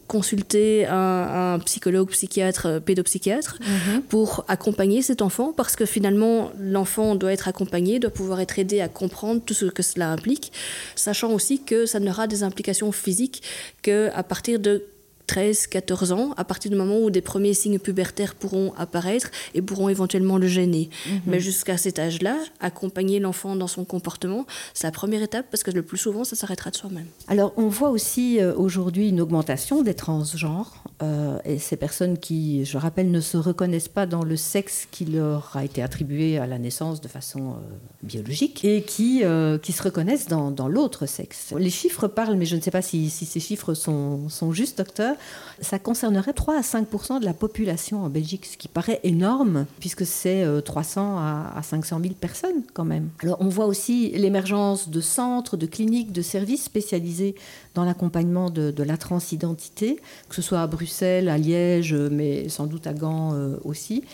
[0.06, 4.02] consulter un, psychologue, psychiatre, euh, pédopsychiatre mhm.
[4.02, 8.80] pour accompagner cet enfant parce que finalement l'enfant doit être accompagné, doit pouvoir être aidé
[8.80, 10.52] à comprendre tout ce que cela implique,
[10.96, 13.42] sachant aussi que ça n'aura des implications physiques
[13.82, 14.84] qu'à partir de
[15.30, 19.62] 13, 14 ans, à partir du moment où des premiers signes pubertaires pourront apparaître et
[19.62, 20.90] pourront éventuellement le gêner.
[21.06, 21.20] Mhm.
[21.28, 25.70] Mais jusqu'à cet âge-là, accompagner l'enfant dans son comportement, c'est la première étape parce que
[25.70, 27.06] le plus souvent, ça s'arrêtera de soi-même.
[27.28, 32.64] Alors, on voit aussi euh, aujourd'hui une augmentation des transgenres euh, et ces personnes qui,
[32.64, 36.48] je rappelle, ne se reconnaissent pas dans le sexe qui leur a été attribué à
[36.48, 37.54] la naissance de façon euh,
[38.02, 39.22] biologique et qui,
[39.62, 41.54] qui se reconnaissent dans, dans l'autre sexe.
[41.56, 44.78] Les chiffres parlent, mais je ne sais pas si, si ces chiffres sont, sont justes,
[44.78, 45.14] docteur
[45.60, 50.06] ça concernerait 3 à 5% de la population en Belgique, ce qui paraît énorme, puisque
[50.06, 53.10] c'est 300 euh, à 500 000 personnes quand même.
[53.22, 57.34] Alors on voit aussi l'émergence de centres, de cliniques, de services spécialisés
[57.74, 62.86] dans l'accompagnement de, la transidentité, que ce soit à Bruxelles, à Liège, mais sans doute
[62.86, 64.04] à Gand euh, aussi.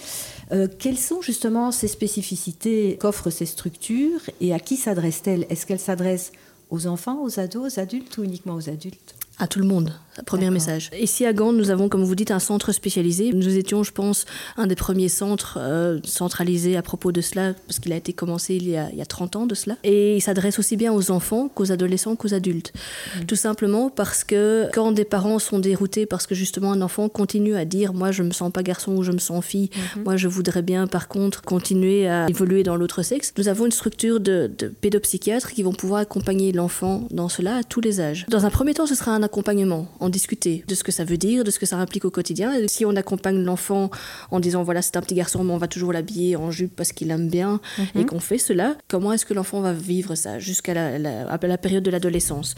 [0.53, 5.47] Euh, quelles sont justement ces spécificités qu'offrent ces structures et à qui s'adressent-elles?
[5.49, 6.33] Est-ce qu'elles s'adressent
[6.71, 9.15] aux enfants, aux ados, aux adultes ou uniquement aux adultes?
[9.39, 9.93] À tout le monde.
[10.25, 10.91] Premier message.
[10.99, 13.33] Ici à Gand, nous avons, comme vous dites, un centre spécialisé.
[13.33, 14.25] Nous étions, je pense,
[14.57, 18.55] un des premiers centres euh, centralisés à propos de cela, parce qu'il a été commencé
[18.57, 19.77] il y a, il y a 30 ans de cela.
[19.85, 22.73] Et il s'adresse aussi bien aux enfants qu'aux adolescents qu'aux adultes.
[23.17, 23.25] Mm.
[23.25, 27.57] Tout simplement parce que quand des parents sont déroutés parce que justement un enfant continue
[27.57, 30.05] à dire moi je me sens pas garçon ou je me sens fille, mm-hmm.
[30.05, 33.73] moi je voudrais bien par contre continuer à évoluer dans l'autre sexe, nous avons une
[33.73, 38.27] structure de, de pédopsychiatres qui vont pouvoir accompagner l'enfant dans cela à tous les âges.
[38.29, 41.45] Dans un premier temps, ce sera un accompagnement discuter de ce que ça veut dire,
[41.45, 42.53] de ce que ça implique au quotidien.
[42.55, 43.91] Et si on accompagne l'enfant
[44.31, 46.93] en disant voilà c'est un petit garçon mais on va toujours l'habiller en jupe parce
[46.93, 47.61] qu'il aime bien
[47.95, 48.07] et mhm.
[48.07, 51.91] qu'on fait cela, comment est-ce que l'enfant va vivre ça jusqu'à la, la, période de
[51.91, 52.55] l'adolescence?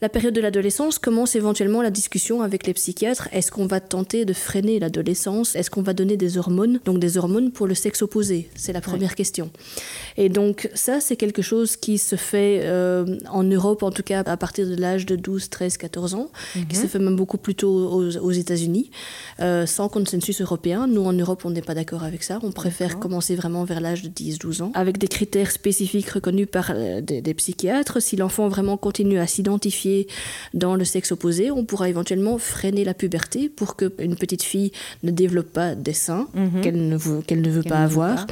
[0.00, 3.28] La période de l'adolescence commence éventuellement la discussion avec les psychiatres.
[3.32, 5.54] Est-ce qu'on va tenter de freiner l'adolescence?
[5.56, 6.80] Est-ce qu'on va donner des hormones?
[6.84, 9.50] Donc des hormones pour le sexe opposé C'est la première question.
[10.16, 14.20] Et donc ça c'est quelque chose qui se fait euh, en Europe en tout cas
[14.20, 16.30] à partir de l'âge de 12, 13, 14 ans,
[16.68, 18.90] qui se fait même beaucoup plus tôt aux, États-Unis,
[19.40, 20.86] euh, sans consensus européen.
[20.86, 22.38] Nous, en Europe, on n'est pas d'accord avec ça.
[22.42, 26.72] On préfère commencer vraiment vers l'âge de 10-12 ans, avec des critères spécifiques reconnus par
[26.74, 28.00] euh, des, psychiatres.
[28.00, 30.06] Si l'enfant vraiment continue à s'identifier
[30.54, 35.10] dans le sexe opposé, on pourra éventuellement freiner la puberté pour qu'une petite fille ne
[35.10, 36.60] développe pas des seins mhm.
[36.62, 38.26] qu'elle ne, qu'elle ne veut pas avoir,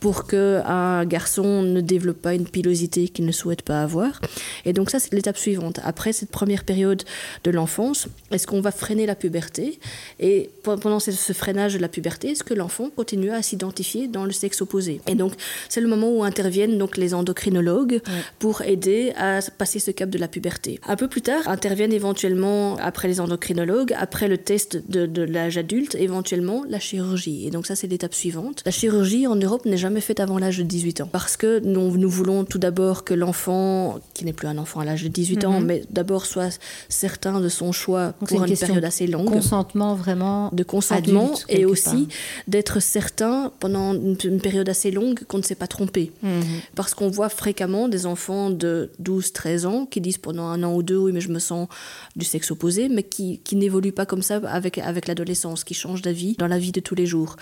[0.00, 4.20] pour qu'un garçon ne développe pas une pilosité qu'il ne souhaite pas avoir.
[4.64, 5.80] Et donc ça, c'est l'étape suivante.
[5.84, 7.02] Après cette première période
[7.44, 7.95] de l'enfance,
[8.30, 9.78] est-ce qu'on va freiner la puberté
[10.20, 14.32] Et pendant ce, freinage de la puberté, est-ce que l'enfant continue à s'identifier dans le
[14.32, 15.00] sexe opposé?
[15.06, 15.32] Et donc,
[15.68, 18.00] c'est le moment où interviennent donc les endocrinologues
[18.38, 20.80] pour aider à passer ce cap de la puberté.
[20.86, 25.94] Un peu plus tard, interviennent éventuellement, après les endocrinologues, après le test de, l'âge adulte,
[25.94, 27.46] éventuellement la chirurgie.
[27.46, 28.62] Et donc ça, c'est l'étape suivante.
[28.64, 31.08] La chirurgie en Europe n'est jamais faite avant l'âge de 18 ans.
[31.10, 34.84] Parce que nous, nous voulons tout d'abord que l'enfant, qui n'est plus un enfant à
[34.84, 35.66] l'âge de 18 ans, mhm.
[35.66, 39.30] mais d'abord soit certain de son choix pour une, période assez longue.
[39.30, 40.50] Consentement vraiment.
[40.52, 42.08] De consentement et aussi
[42.46, 46.12] d'être certain pendant une, période assez longue qu'on ne s'est pas trompé.
[46.22, 46.42] Mhm.
[46.74, 50.82] Parce qu'on voit fréquemment des enfants de 12-13 ans qui disent pendant un an ou
[50.82, 51.68] deux, oui, mais je me sens
[52.14, 56.02] du sexe opposé, mais qui, qui n'évoluent pas comme ça avec, avec l'adolescence, qui changent
[56.02, 57.36] d'avis dans la vie de tous les jours.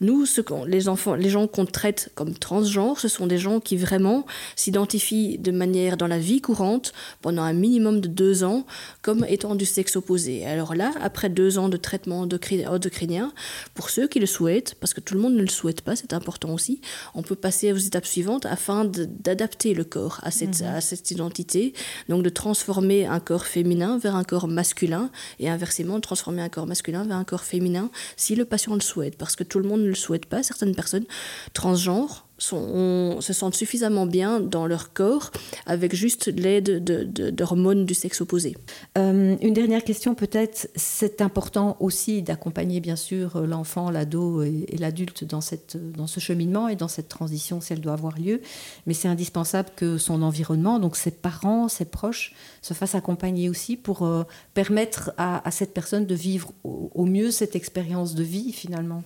[0.00, 3.76] Nous, ce les, enfants, les gens qu'on traite comme transgenres, ce sont des gens qui
[3.76, 8.66] vraiment s'identifient de manière dans la vie courante pendant un minimum de deux ans
[9.02, 10.46] comme étant du sexe opposé.
[10.46, 13.32] Alors là, après deux ans de traitement endocrinien,
[13.74, 16.12] pour ceux qui le souhaitent, parce que tout le monde ne le souhaite pas, c'est
[16.12, 16.80] important aussi,
[17.14, 20.68] on peut passer aux étapes suivantes afin d'adapter le corps à cette, mhm.
[20.68, 21.74] à cette identité,
[22.08, 26.48] donc de transformer un corps féminin vers un corps masculin et inversement de transformer un
[26.48, 29.68] corps masculin vers un corps féminin si le patient le souhaite, parce que tout le
[29.68, 30.42] monde ne le souhaite pas.
[30.42, 31.06] Certaines personnes
[31.52, 35.30] transgenres se sentent suffisamment bien dans leur corps
[35.66, 38.56] avec juste l'aide d'hormones du sexe opposé.
[38.98, 45.24] Euh, une dernière question peut-être, c'est important aussi d'accompagner bien sûr l'enfant, l'ado et, l'adulte
[45.24, 45.40] dans,
[45.74, 48.40] dans ce cheminement et dans cette transition si elle doit avoir lieu,
[48.86, 53.76] mais c'est indispensable que son environnement, donc ses parents, ses proches, se fassent accompagner aussi
[53.76, 54.24] pour euh,
[54.54, 59.02] permettre à, cette personne de vivre au mieux cette expérience de vie finalement.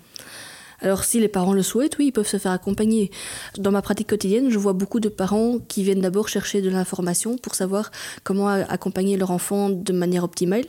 [0.84, 3.10] Alors si les parents le souhaitent, oui, ils peuvent se faire accompagner.
[3.56, 7.38] Dans ma pratique quotidienne, je vois beaucoup de parents qui viennent d'abord chercher de l'information
[7.38, 7.90] pour savoir
[8.22, 10.66] comment accompagner leur enfant de manière optimale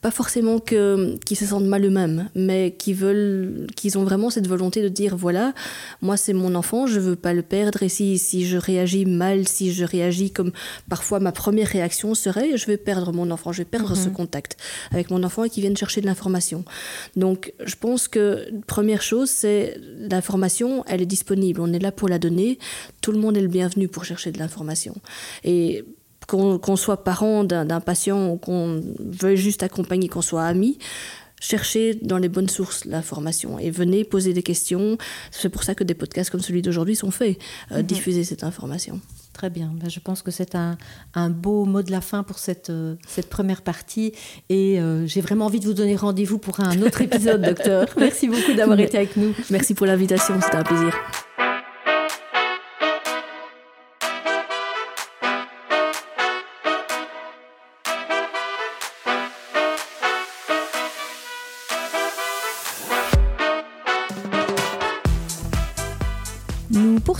[0.00, 4.82] pas forcément qu'ils se sentent mal eux-mêmes, mais qui veulent, qu'ils ont vraiment cette volonté
[4.82, 5.52] de dire voilà,
[6.00, 9.46] moi c'est mon enfant, je veux pas le perdre, et si, si je réagis mal,
[9.46, 10.52] si je réagis comme
[10.88, 14.14] parfois ma première réaction serait, je vais perdre mon enfant, je vais perdre ce mhm.
[14.14, 14.56] contact
[14.90, 16.64] avec mon enfant et qui viennent chercher de l'information.
[17.16, 19.76] Donc je pense que première chose, c'est
[20.10, 22.58] l'information, elle est disponible, on est là pour la donner,
[23.00, 24.94] tout le monde est le bienvenu pour chercher de l'information.
[25.44, 25.84] Et
[26.26, 30.78] qu'on soit parent d'un patient ou qu'on veuille juste accompagner, qu'on soit ami,
[31.40, 34.98] cherchez dans les bonnes sources l'information et venez poser des questions.
[35.30, 37.38] C'est pour ça que des podcasts comme celui d'aujourd'hui sont faits,
[37.72, 37.82] euh, mhm.
[37.82, 39.00] diffuser cette information.
[39.32, 39.72] Très bien.
[39.74, 40.76] Ben, je pense que c'est un,
[41.14, 44.12] un, beau mot de la fin pour cette, euh, cette première partie.
[44.48, 47.86] Et euh, j'ai vraiment envie de vous donner rendez-vous pour un autre épisode, docteur.
[47.96, 49.34] Merci beaucoup d'avoir été avec nous.
[49.50, 50.94] Merci pour l'invitation, c'était un plaisir.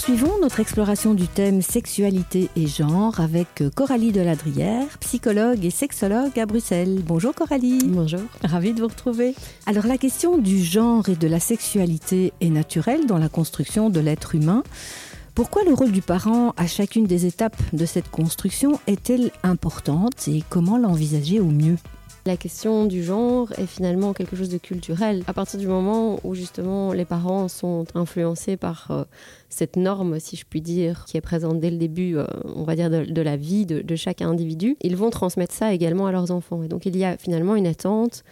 [0.01, 6.47] Poursuivons notre exploration du thème sexualité et genre avec Coralie Deladrière, psychologue et sexologue à
[6.47, 7.03] Bruxelles.
[7.05, 7.83] Bonjour Coralie.
[7.85, 8.23] Bonjour.
[8.43, 9.35] Ravie de vous retrouver.
[9.67, 14.01] Alors la question du genre et de la sexualité est naturelle dans la construction de
[14.01, 14.63] l'être humain.
[15.35, 20.43] Pourquoi le rôle du parent à chacune des étapes de cette construction est-elle importante et
[20.49, 21.77] comment l'envisager au mieux?
[22.31, 25.25] La question du genre est finalement quelque chose de culturel.
[25.27, 29.03] À partir du moment où justement les parents sont influencés par euh,
[29.49, 32.77] cette norme, si je puis dire, qui est présente dès le début, euh, on va
[32.77, 36.31] dire, de, la vie de, de, chaque individu, ils vont transmettre ça également à leurs
[36.31, 36.63] enfants.
[36.63, 38.23] Et donc il y a finalement une attente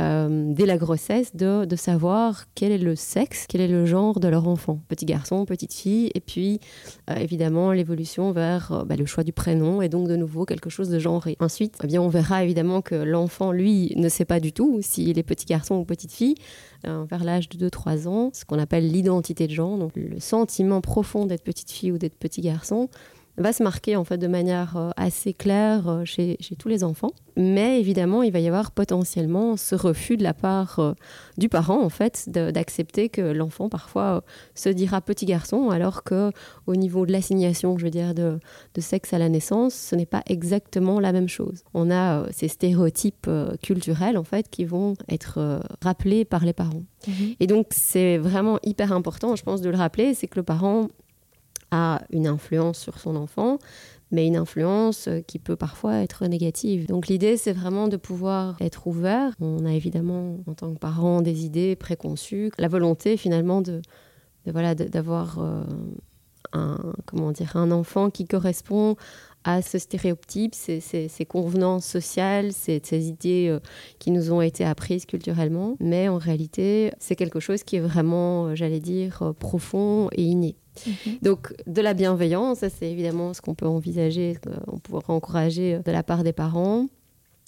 [0.00, 4.18] euh, dès la grossesse de, de, savoir quel est le sexe, quel est le genre
[4.18, 6.58] de leur enfant, petit garçon, petite fille, et puis
[7.10, 10.68] euh, évidemment l'évolution vers euh, bah, le choix du prénom et donc de nouveau quelque
[10.68, 11.36] chose de genré.
[11.38, 15.16] Ensuite, eh bien, on verra évidemment que l'enfant, lui, ne sait pas du tout s'il
[15.18, 16.34] est petit garçon ou petite fille
[16.84, 21.24] vers l'âge de 2-3 ans, ce qu'on appelle l'identité de genre, donc le sentiment profond
[21.24, 22.90] d'être petite fille ou d'être petit garçon
[23.36, 26.84] va se marquer en fait de manière euh, assez claire euh, chez, chez, tous les
[26.84, 27.10] enfants.
[27.36, 30.92] Mais évidemment, il va y avoir potentiellement ce refus de la part euh,
[31.36, 34.22] du parent en fait d'accepter que l'enfant parfois
[34.54, 36.30] se dira petit garçon alors que
[36.68, 38.38] au niveau de l'assignation, je veux dire de,
[38.74, 41.64] de, sexe à la naissance, ce n'est pas exactement la même chose.
[41.74, 43.28] On a ces stéréotypes
[43.62, 46.84] culturels en fait qui vont être rappelés par les parents.
[47.08, 47.34] Mhm.
[47.40, 50.88] Et donc c'est vraiment hyper important, je pense, de le rappeler, c'est que le parent
[51.70, 53.58] a une influence sur son enfant,
[54.10, 56.86] mais une influence euh, qui peut parfois être négative.
[56.86, 59.32] Donc l'idée, c'est vraiment de pouvoir être ouvert.
[59.40, 63.82] On a évidemment, en tant que parent, des idées préconçues, la volonté finalement de,
[64.46, 65.64] voilà d'avoir euh,
[66.52, 68.96] un comment dire un enfant qui correspond
[69.46, 73.60] à ce stéréotype, ces, ces, convenances sociales, ces, ces idées euh,
[73.98, 75.76] qui nous ont été apprises culturellement.
[75.80, 80.56] Mais en réalité, c'est quelque chose qui est vraiment, j'allais dire, profond et inné.
[80.86, 81.18] Mhm.
[81.22, 86.02] Donc, de la bienveillance, c'est évidemment ce qu'on peut envisager, on pourrait encourager de la
[86.02, 86.86] part des parents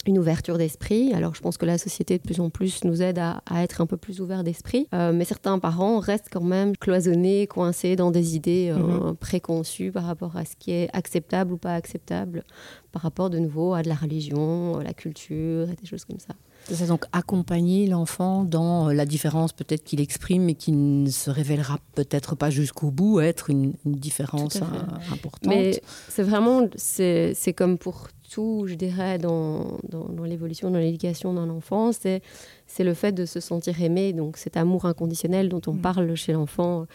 [0.07, 1.13] une ouverture d'esprit.
[1.13, 3.85] Alors je pense que la société de plus en plus nous aide à, être un
[3.85, 8.35] peu plus ouvert d'esprit, euh, mais certains parents restent quand même cloisonnés, coincés dans des
[8.35, 9.15] idées euh, mhm.
[9.15, 12.43] préconçues par rapport à ce qui est acceptable ou pas acceptable,
[12.91, 16.33] par rapport de nouveau à de la religion, la culture, et des choses comme ça.
[16.69, 21.79] C'est donc accompagner l'enfant dans la différence peut-être qu'il exprime mais qui ne se révélera
[21.95, 24.57] peut-être pas jusqu'au bout être une, différence
[25.11, 25.47] importante.
[25.47, 31.49] Mais c'est vraiment, c'est comme pour tout, je dirais, dans, dans, l'évolution, dans l'éducation d'un
[31.49, 32.21] enfant, c'est
[32.79, 35.81] le fait de se sentir aimé, donc cet amour inconditionnel dont on mm.
[35.81, 36.87] parle chez l'enfant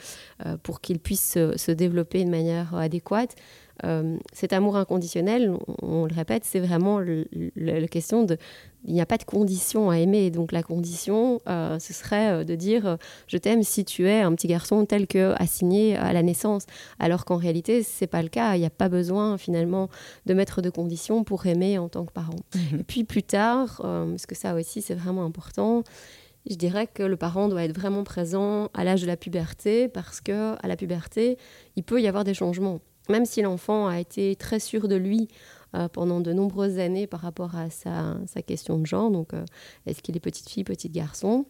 [0.44, 3.34] euh, pour qu'il puisse se, développer de manière adéquate.
[3.84, 8.36] Euh, cet amour inconditionnel, on, le répète, c'est vraiment la question de,
[8.84, 10.30] il n'y a pas de condition à aimer.
[10.30, 14.34] Donc la condition, euh, ce serait euh, de dire je t'aime si tu es un
[14.34, 16.66] petit garçon tel que assigné à la naissance.
[16.98, 18.54] Alors qu'en réalité, c'est pas le cas.
[18.56, 19.88] Il n'y a pas besoin finalement
[20.26, 22.36] de mettre de conditions pour aimer en tant que parent.
[22.54, 22.80] Mhm.
[22.80, 25.82] Et puis plus tard, parce que ça aussi c'est vraiment important,
[26.48, 30.20] je dirais que le parent doit être vraiment présent à l'âge de la puberté parce
[30.20, 31.38] que à la puberté,
[31.76, 32.80] il peut y avoir des changements.
[33.08, 35.28] Même si l'enfant a été très sûr de lui
[35.74, 39.44] euh, pendant de nombreuses années par rapport à sa, question de genre, donc euh,
[39.86, 41.46] est-ce qu'il est petite fille, petit garçon,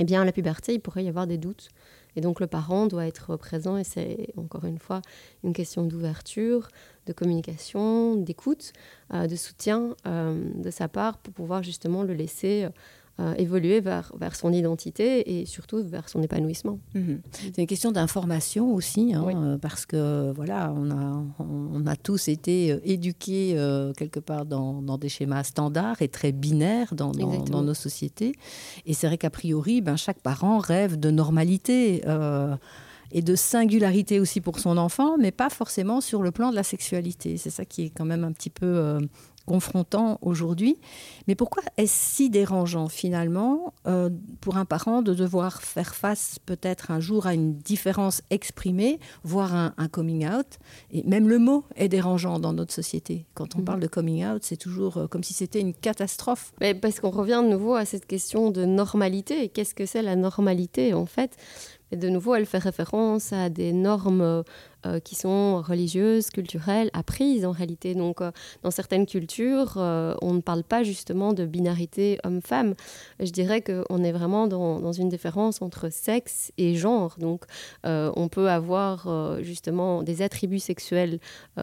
[0.00, 1.68] eh bien à la puberté, il pourrait y avoir des doutes.
[2.14, 5.00] Et donc le parent doit être présent et c'est encore une fois
[5.44, 6.68] une question d'ouverture,
[7.06, 8.72] de communication, d'écoute,
[9.14, 12.68] euh, de soutien de sa part pour pouvoir justement le laisser
[13.20, 16.78] euh, évoluer vers, vers son identité et surtout vers son épanouissement.
[16.94, 17.20] Mhm.
[17.32, 22.28] C'est une question d'information aussi, hein, euh, parce que voilà, on a, on a tous
[22.28, 23.54] été euh, éduqués
[23.98, 28.32] quelque part dans, dans, des schémas standards et très binaires dans, dans, nos sociétés.
[28.86, 32.02] Et c'est vrai qu'a priori, ben, chaque parent rêve de normalité
[33.10, 36.62] et de singularité aussi pour son enfant, mais pas forcément sur le plan de la
[36.62, 37.36] sexualité.
[37.36, 38.98] C'est ça qui est quand même un petit peu
[39.46, 40.78] confrontant aujourd'hui.
[41.26, 46.90] Mais pourquoi est-ce si dérangeant finalement euh, pour un parent de devoir faire face peut-être
[46.90, 50.58] un jour à une différence exprimée, voire un, coming out?
[50.90, 53.26] Et même le mot est dérangeant dans notre société.
[53.34, 53.64] Quand on mhm.
[53.64, 56.52] parle de coming out, c'est toujours euh, comme si c'était une catastrophe.
[56.60, 59.48] Mais parce qu'on revient de nouveau à cette question de normalité.
[59.48, 61.36] Qu'est-ce que c'est la normalité en fait?
[61.90, 64.42] Et de nouveau, elle fait référence à des normes
[64.84, 67.94] euh, qui sont religieuses, culturelles, apprises en réalité.
[67.94, 68.32] Donc, euh,
[68.64, 72.74] dans certaines cultures, euh, on ne parle pas justement de binarité homme-femme.
[73.20, 77.14] Je dirais qu'on est vraiment dans, une différence entre sexe et genre.
[77.18, 77.44] Donc,
[77.84, 81.18] on peut avoir justement des attributs sexuels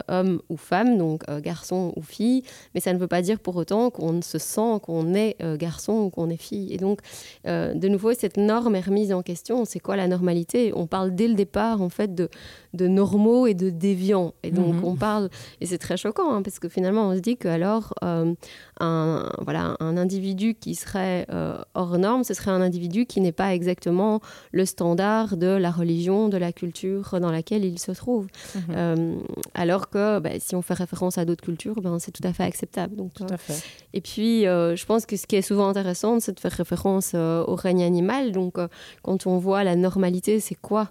[0.08, 2.42] homme ou femme, donc garçon ou fille,
[2.74, 6.10] mais ça ne veut pas dire pour autant qu'on se sent qu'on est garçon ou
[6.10, 6.72] qu'on est fille.
[6.72, 7.00] Et donc,
[7.44, 9.64] de nouveau, cette norme est remise en question.
[9.64, 10.72] C'est quoi la normalité?
[10.74, 12.28] On parle dès le départ, en fait, de,
[12.74, 14.32] de normaux et de déviants.
[14.42, 14.84] Et donc, mhm.
[14.84, 15.28] on parle,
[15.60, 18.32] et c'est très choquant, hein, parce que finalement, on se dit que alors euh,
[18.78, 23.32] un, voilà, un individu qui serait euh, hors norme, ce serait un individu qui n'est
[23.32, 24.20] pas exactement
[24.52, 28.28] le standard de la religion, de la culture dans laquelle il se trouve.
[28.54, 28.62] Mhm.
[28.76, 29.14] Euh,
[29.54, 32.44] alors que bah, si on fait référence à d'autres cultures, ben, c'est tout à fait
[32.44, 32.94] acceptable.
[32.94, 33.60] Donc, tout à fait.
[33.92, 37.54] Et puis, je pense que ce qui est souvent intéressant, c'est de faire référence au
[37.56, 38.30] règne animal.
[38.30, 38.54] Donc,
[39.02, 40.90] quand on voit la normalité, c'est quoi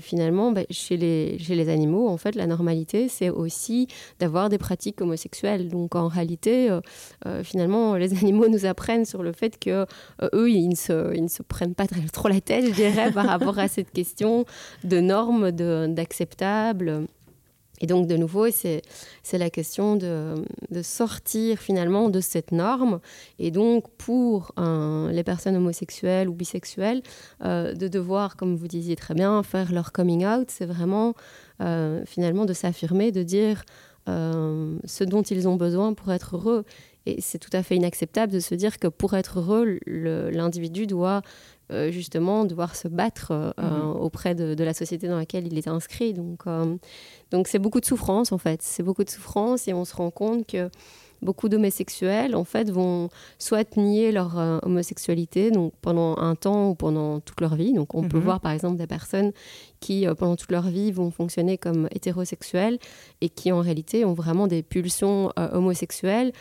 [0.00, 0.50] finalement?
[0.50, 3.88] Bah, Chez les chez les animaux, en fait, la normalité, c'est aussi
[4.18, 5.68] d'avoir des pratiques homosexuelles.
[5.68, 6.80] Donc, en réalité, euh,
[7.26, 9.86] euh, finalement, les animaux nous apprennent sur le fait que
[10.22, 13.10] euh, eux, ils ne, se, ils ne se prennent pas trop la tête, je dirais,
[13.12, 14.44] par rapport à cette question
[14.84, 17.06] de normes, d'acceptables.
[17.82, 18.82] Et donc, de nouveau, c'est
[19.32, 20.42] la question de,
[20.82, 23.00] sortir finalement de cette norme.
[23.38, 27.02] Et donc, pour les personnes homosexuelles ou bisexuelles,
[27.44, 31.14] euh, de devoir, comme vous disiez très bien, faire leur coming out, c'est vraiment
[31.60, 33.64] euh, finalement de s'affirmer, de dire
[34.08, 36.64] euh, ce dont ils ont besoin pour être heureux.
[37.04, 41.22] Et c'est tout à fait inacceptable de se dire que pour être heureux, l'individu doit
[41.90, 43.96] justement devoir se battre euh, mhm.
[44.00, 46.14] auprès de, la société dans laquelle il est inscrit.
[46.14, 46.76] Donc, euh,
[47.30, 48.62] donc c'est beaucoup de souffrance en fait.
[48.62, 50.70] C'est beaucoup de souffrance et on se rend compte que
[51.20, 53.08] beaucoup d'homosexuels en fait vont
[53.38, 58.02] soit nier leur homosexualité donc pendant un temps ou pendant toute leur vie donc on
[58.02, 58.24] peut mhm.
[58.24, 59.30] voir par exemple des personnes
[59.82, 62.78] qui pendant toute leur vie vont fonctionner comme hétérosexuels
[63.20, 66.32] et qui en réalité ont vraiment des pulsions homosexuelles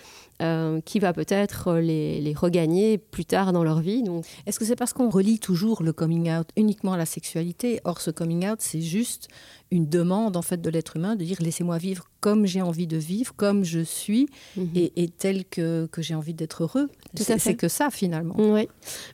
[0.41, 4.01] euh, qui va peut-être les, les, regagner plus tard dans leur vie.
[4.01, 4.25] Donc.
[4.47, 7.79] Est-ce que c'est parce qu'on relie toujours le coming out uniquement à la sexualité?
[7.83, 9.27] Or, ce coming out, c'est juste
[9.71, 12.97] une demande en fait de l'être humain de dire laissez-moi vivre comme j'ai envie de
[12.97, 14.27] vivre, comme je suis
[14.57, 14.69] mhm.
[14.75, 16.89] et, tel que, que j'ai envie d'être heureux.
[17.15, 18.35] C'est que ça finalement.
[18.37, 18.67] Oui,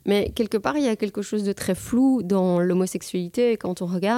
[0.04, 3.56] mais quelque part il y a quelque chose de très flou dans l'homosexualité.
[3.56, 4.17] Quand on regarde,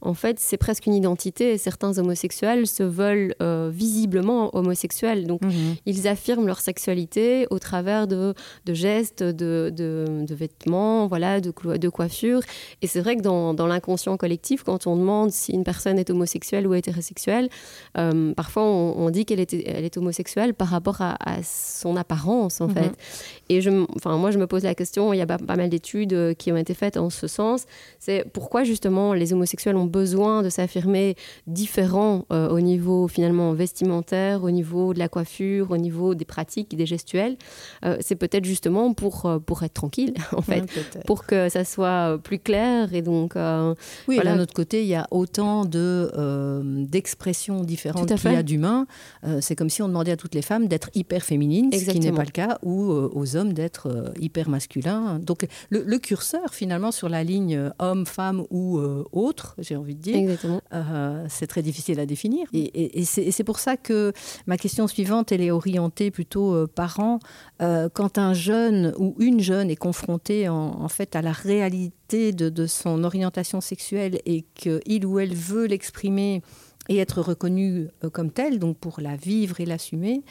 [0.00, 1.58] en fait, c'est presque une identité.
[1.58, 5.76] Certains homosexuels se veulent euh, visiblement homosexuels, donc mhm.
[5.86, 8.34] ils affirment leur sexualité au travers de,
[8.66, 12.40] de gestes, de, de, vêtements, voilà, de, de coiffure.
[12.80, 16.10] Et c'est vrai que dans, dans l'inconscient collectif, quand on demande si une personne est
[16.10, 17.48] homosexuelle ou hétérosexuelle,
[17.98, 22.68] euh, parfois on, dit qu'elle est, elle est homosexuelle par rapport à, son apparence en
[22.68, 22.74] mhm.
[22.74, 22.92] fait.
[23.48, 26.12] Et je, enfin, moi je me pose la question, il y a pas, mal d'études
[26.12, 27.66] euh, qui ont été faites en ce sens,
[27.98, 31.16] c'est pourquoi justement les homosexuels ont besoin de s'affirmer
[31.46, 36.76] différents euh, au niveau finalement vestimentaire, au niveau de la coiffure, au niveau des pratiques,
[36.76, 37.36] des gestuels.
[38.00, 40.64] c'est peut-être justement pour, pour être tranquille en fait,
[41.06, 43.34] pour que ça soit plus clair et donc...
[44.08, 48.36] oui, d'un autre côté, il y a autant autant de euh, d'expressions différentes qu'il y
[48.36, 48.86] a d'humains.
[49.24, 52.00] Euh, c'est comme si on demandait à toutes les femmes d'être hyper féminines, ce qui
[52.00, 55.18] n'est pas le cas, ou aux hommes d'être hyper masculins.
[55.18, 59.21] Donc le, curseur finalement sur la ligne homme, femme ou autre,
[59.58, 60.38] j'ai envie de dire,
[61.28, 62.46] c'est très difficile à définir.
[62.52, 64.12] Et, et c'est pour ça que
[64.46, 67.20] ma question suivante, elle est orientée plutôt parents.
[67.58, 71.92] quand un jeune ou une jeune est confrontée en fait à la réalité
[72.32, 76.42] de, son orientation sexuelle et qu'il ou elle veut l'exprimer
[76.88, 80.22] et être reconnu euh, comme tel, donc pour la vivre et l'assumer,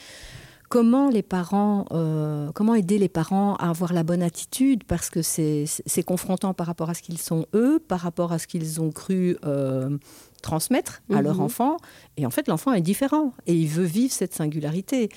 [0.72, 5.22] comment les parents, euh, comment aider les parents à avoir la bonne attitude parce que
[5.22, 8.90] c'est confrontant par rapport à ce qu'ils sont eux, par rapport à ce qu'ils ont
[8.90, 9.98] cru euh,
[10.42, 11.42] transmettre à leur mhm.
[11.42, 11.78] enfant.
[12.16, 15.10] Et en fait, l'enfant est différent et il veut vivre cette singularité.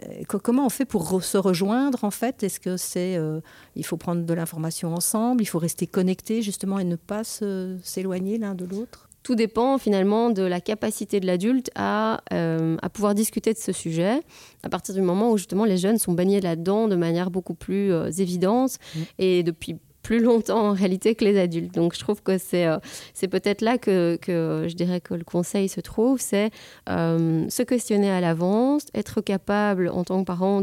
[0.00, 2.44] Euh, comment on fait pour se rejoindre en fait?
[2.44, 3.40] Est-ce que c'est euh,
[3.74, 8.38] il faut prendre de l'information ensemble, il faut rester connecté justement et ne pas s'éloigner
[8.38, 9.09] l'un de l'autre?
[9.22, 13.72] Tout dépend finalement de la capacité de l'adulte à, euh, à, pouvoir discuter de ce
[13.72, 14.20] sujet
[14.62, 17.92] à partir du moment où justement les jeunes sont baignés là-dedans de manière beaucoup plus
[18.18, 19.00] évidente mmh.
[19.18, 21.74] et depuis plus longtemps en réalité que les adultes.
[21.74, 22.78] Donc je trouve que c'est euh,
[23.14, 26.50] c'est peut-être là que, que, je dirais que le conseil se trouve, c'est
[26.88, 30.62] euh, se questionner à l'avance, être capable en tant que parent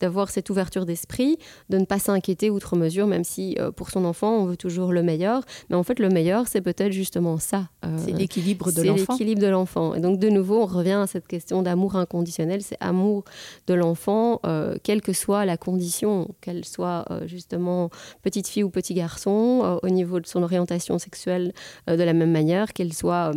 [0.00, 4.04] d'avoir cette ouverture d'esprit, de ne pas s'inquiéter outre mesure, même si euh, pour son
[4.04, 5.42] enfant on veut toujours le meilleur.
[5.68, 7.68] Mais en fait le meilleur c'est peut-être justement ça.
[7.98, 9.04] c'est l'équilibre de l'enfant.
[9.04, 9.94] C'est l'équilibre de l'enfant.
[9.94, 13.24] Et donc de nouveau on revient à cette question d'amour inconditionnel, c'est amour
[13.66, 14.40] de l'enfant,
[14.82, 17.90] quelle que soit la condition, qu'elle soit justement
[18.22, 21.54] petite fille ou petit garçon euh, au niveau de son orientation sexuelle
[21.88, 23.30] euh, de la même manière, qu'elle soit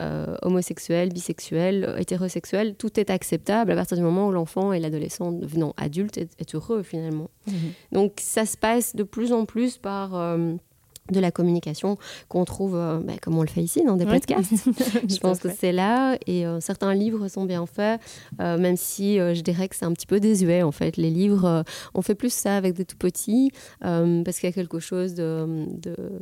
[0.00, 5.32] euh, homosexuelle, bisexuelle, hétérosexuelle, tout est acceptable à partir du moment où l'enfant et l'adolescent
[5.32, 7.28] devenant adulte est, heureux finalement.
[7.48, 7.54] Mhm.
[7.90, 10.36] Donc ça se passe de plus en plus par
[11.10, 11.98] de la communication
[12.28, 14.52] qu'on trouve, euh, bah, comme on le fait ici, dans des podcasts.
[15.08, 16.16] je pense que c'est là.
[16.26, 18.00] Et euh, certains livres sont bien faits,
[18.40, 20.96] euh, même si je dirais que c'est un petit peu désuet, en fait.
[20.96, 23.50] Les livres, on fait plus ça avec des tout petits,
[23.80, 25.66] parce qu'il y a quelque chose de,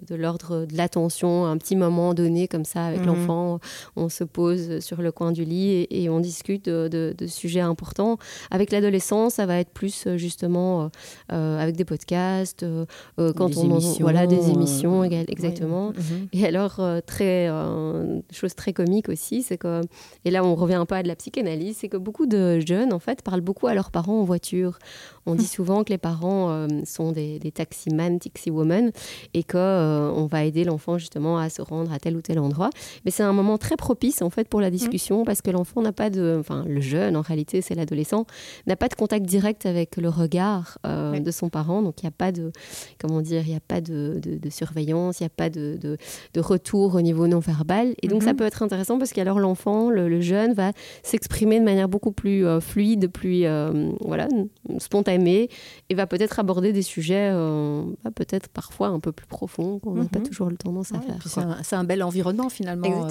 [0.09, 3.07] de, l'ordre de l'attention, un petit moment donné comme ça avec mhm.
[3.07, 3.61] l'enfant.
[3.97, 8.18] On se pose sur le coin du lit et, on discute de, de, sujets importants.
[8.51, 10.91] Avec l'adolescent, ça va être plus justement
[11.28, 12.66] avec des podcasts,
[13.16, 14.71] quand des on émissions, voilà des émissions
[15.28, 15.88] exactement.
[15.90, 16.28] Mhm.
[16.32, 19.80] Et alors, euh, très, euh, chose très comique aussi, c'est que,
[20.24, 22.98] et là on revient pas à de la psychanalyse, c'est que beaucoup de jeunes, en
[22.98, 24.78] fait, parlent beaucoup à leurs parents en voiture.
[25.26, 28.90] On dit souvent que les parents euh, sont des, des taximans, taxi-women,
[29.34, 32.70] et qu'on on va aider l'enfant justement à se rendre à tel ou tel endroit.
[33.04, 34.76] Mais c'est un moment très propice, en fait, pour la mhm.
[34.76, 38.26] discussion, parce que l'enfant n'a pas de, enfin, le jeune, en réalité, c'est l'adolescent,
[38.66, 42.12] n'a pas de contact direct avec le regard de son parent, donc il n'y a
[42.12, 42.52] pas de,
[42.98, 45.78] comment dire, il n'y a pas de, de, de surveillance, il n'y a pas de,
[45.80, 47.94] de, retour au niveau non verbal.
[48.02, 48.36] Et donc ça mhm.
[48.38, 52.60] peut être intéressant parce qu'alors l'enfant, le, jeune, va s'exprimer de manière beaucoup plus euh,
[52.60, 54.28] fluide, plus euh, voilà,
[54.78, 55.48] spontanée,
[55.88, 59.94] et va peut-être aborder des sujets euh, bah, peut-être parfois un peu plus profonds qu'on
[59.94, 60.26] n'a pas mhm.
[60.26, 61.58] toujours le tendance à faire.
[61.62, 63.08] C'est un, bel environnement finalement.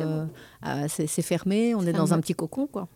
[0.87, 2.67] c'est fermé, on est dans un petit cocon.
[2.67, 2.87] quoi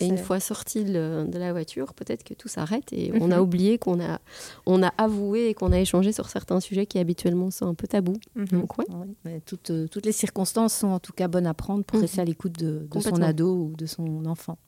[0.00, 3.42] et une fois sorti de, la voiture, peut-être que tout s'arrête et on a mhm.
[3.42, 4.18] oublié qu'on a,
[4.64, 7.86] on a avoué et qu'on a échangé sur certains sujets qui habituellement sont un peu
[7.86, 8.16] tabous.
[8.34, 8.46] Mhm.
[8.46, 8.86] Donc, ouais.
[9.44, 12.24] toutes, euh, toutes, les circonstances sont en tout cas bonnes à prendre pour rester à
[12.24, 12.28] mhm.
[12.28, 14.58] l'écoute de, son ado ou de son enfant.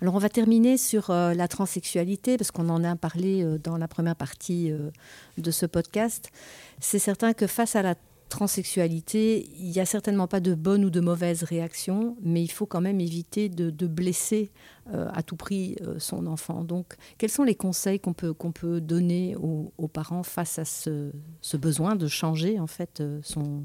[0.00, 3.76] Alors on va terminer sur euh, la transsexualité parce qu'on en a parlé euh, dans
[3.76, 4.72] la première partie
[5.38, 6.30] de ce podcast.
[6.80, 7.94] C'est certain que face à la
[8.34, 12.66] transsexualité, il n'y a certainement pas de bonne ou de mauvaise réaction, mais il faut
[12.66, 14.50] quand même éviter de, blesser
[14.92, 16.64] euh, à tout prix euh, son enfant.
[16.64, 21.12] Donc, quels sont les conseils qu'on peut, qu'on peut donner aux, parents face à ce,
[21.56, 23.62] besoin de changer en fait euh, son,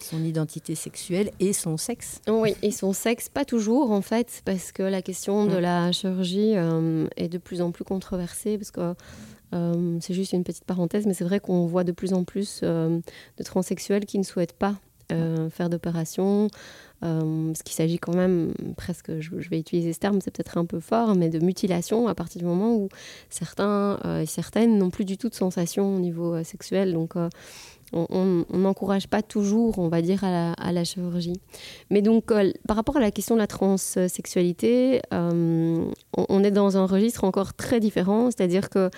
[0.00, 2.22] son identité sexuelle et son sexe?
[2.28, 6.54] Oui, et son sexe, pas toujours en fait, parce que la question de la chirurgie
[7.16, 8.94] est de plus en plus controversée, parce que
[9.56, 12.60] euh, c'est juste une petite parenthèse, mais c'est vrai qu'on voit de plus en plus
[12.62, 13.00] euh,
[13.38, 14.76] de transsexuels qui ne souhaitent pas
[15.12, 16.48] euh, faire d'opération,
[17.00, 20.80] parce qu'il s'agit quand même presque, je, vais utiliser ce terme, c'est peut-être un peu
[20.80, 22.88] fort, mais de mutilation à partir du moment où
[23.30, 26.94] certains et certaines n'ont plus du tout de sensation au niveau sexuel.
[26.94, 27.14] Donc
[28.10, 31.40] on n'encourage pas toujours, on va dire, à la, chirurgie.
[31.90, 32.32] Mais donc,
[32.66, 37.54] par rapport à la question de la transsexualité, on, on, est dans un registre encore
[37.54, 38.90] très différent, c'est-à-dire que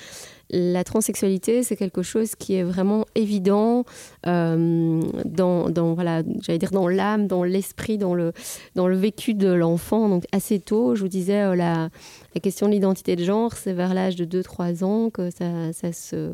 [0.50, 3.84] la transsexualité, c'est quelque chose qui est vraiment évident
[4.26, 8.32] euh, dans, voilà, j'allais dire dans l'âme, dans l'esprit, dans le,
[8.74, 10.08] dans le vécu de l'enfant.
[10.08, 11.90] Donc assez tôt, je vous disais, euh, la,
[12.34, 15.92] la question de l'identité de genre, c'est vers l'âge de 2-3 ans que ça, ça,
[15.92, 16.30] se,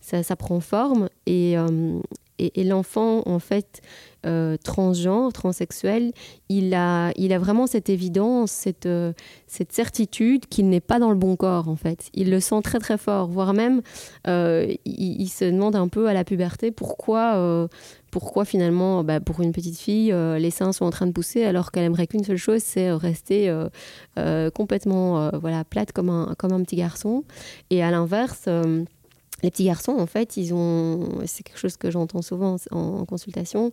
[0.00, 1.08] ça, prend forme.
[1.26, 2.00] Et, euh,
[2.38, 3.82] et, l'enfant, en fait,
[4.24, 6.12] euh, transgenre, transsexuel,
[6.48, 9.12] il a, il a vraiment cette évidence, cette, euh,
[9.46, 12.08] cette certitude qu'il n'est pas dans le bon corps, en fait.
[12.14, 13.82] Il le sent très très fort, voire même,
[14.26, 17.68] il, se demande un peu à la puberté pourquoi,
[18.18, 21.70] pourquoi finalement, bah, pour une petite fille, les seins sont en train de pousser alors
[21.70, 23.54] qu'elle aimerait qu'une seule chose, c'est rester
[24.54, 27.24] complètement voilà, plate comme un, comme un petit garçon.
[27.68, 28.48] Et à l'inverse,
[29.42, 33.70] les petits garçons, en fait, ils ont, c'est quelque chose que j'entends souvent en, consultation,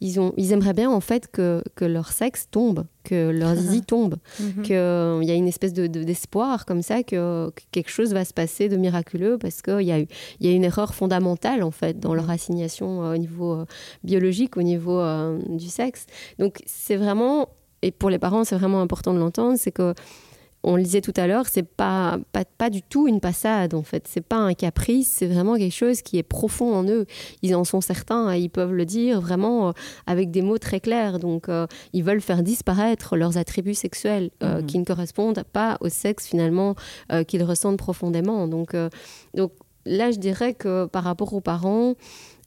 [0.00, 3.80] ils, ont, ils aimeraient bien en fait que, que leur sexe tombe, que leur zizi
[3.82, 4.62] tombe, mhm.
[4.62, 8.68] qu'il y a une espèce de, d'espoir comme ça que, quelque chose va se passer
[8.68, 10.06] de miraculeux parce qu'il y a, eu,
[10.40, 12.30] y a une erreur fondamentale en fait dans leur mhm.
[12.30, 13.64] assignation euh, au niveau euh,
[14.04, 16.06] biologique, au niveau euh, du sexe.
[16.38, 17.48] Donc c'est vraiment,
[17.80, 19.94] et pour les parents c'est vraiment important de l'entendre, c'est que
[20.66, 23.84] on le disait tout à l'heure, c'est pas, pas, pas du tout une passade en
[23.84, 24.06] fait.
[24.08, 27.06] C'est pas un caprice, c'est vraiment quelque chose qui est profond en eux.
[27.42, 29.72] Ils en sont certains, ils peuvent le dire vraiment euh,
[30.08, 31.20] avec des mots très clairs.
[31.20, 34.66] Donc, euh, ils veulent faire disparaître leurs attributs sexuels euh, mhm.
[34.66, 36.74] qui ne correspondent pas au sexe finalement
[37.28, 38.48] qu'ils ressentent profondément.
[38.48, 38.74] Donc,
[39.34, 39.52] donc
[39.84, 41.94] là, je dirais que par rapport aux parents,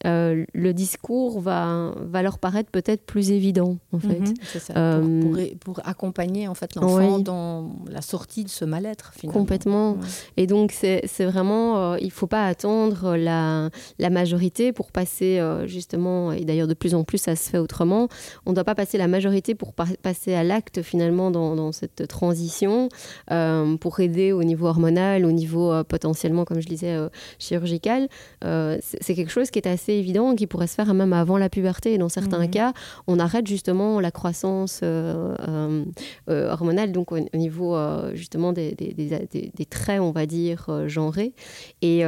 [0.05, 4.19] euh, le discours va, va leur paraître peut-être plus évident, en fait.
[4.19, 9.39] Mhm, ça, euh, pour, accompagner en fait l'enfant dans la sortie de ce mal-être, finalement.
[9.39, 9.97] Complètement.
[10.37, 13.69] Et donc, c'est vraiment, euh, il ne faut pas attendre la,
[13.99, 18.07] la majorité pour passer, justement, et d'ailleurs de plus en plus, ça se fait autrement.
[18.45, 22.07] On ne doit pas passer la majorité pour passer à l'acte, finalement, dans, dans, cette
[22.07, 22.87] transition,
[23.79, 26.97] pour aider au niveau hormonal, au niveau potentiellement, comme je disais,
[27.37, 28.07] chirurgical.
[28.41, 31.93] c'est quelque chose qui est assez évident qui pourrait se faire même avant la puberté.
[31.93, 32.49] Et dans certains mhm.
[32.49, 32.73] cas,
[33.07, 35.85] on arrête justement la croissance euh, euh,
[36.29, 37.77] euh, hormonale, donc au, niveau
[38.13, 41.33] justement des, des, traits, on va dire, genrés.
[41.81, 41.99] Et,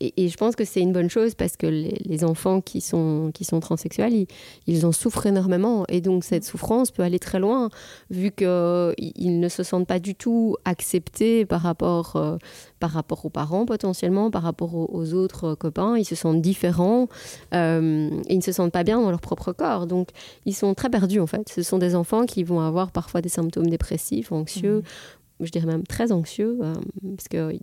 [0.00, 3.44] et, je pense que c'est une bonne chose parce que les, enfants qui sont, qui
[3.44, 4.26] sont transsexuels, ils,
[4.66, 5.84] ils, en souffrent énormément.
[5.88, 7.70] Et donc cette souffrance peut aller très loin,
[8.10, 12.38] vu qu'ils ne se sentent pas du tout acceptés par rapport
[12.78, 15.96] par rapport aux parents potentiellement, par rapport aux, autres copains.
[15.96, 17.08] Ils se sentent différents
[17.54, 19.86] euh, et ils ne se sentent pas bien dans leur propre corps.
[19.86, 20.08] Donc
[20.46, 21.48] ils sont très perdus en fait.
[21.48, 25.66] Ce sont des enfants qui vont avoir parfois des symptômes dépressifs, anxieux, mmh je dirais
[25.66, 26.74] même très anxieux, euh,
[27.16, 27.60] parce qu'il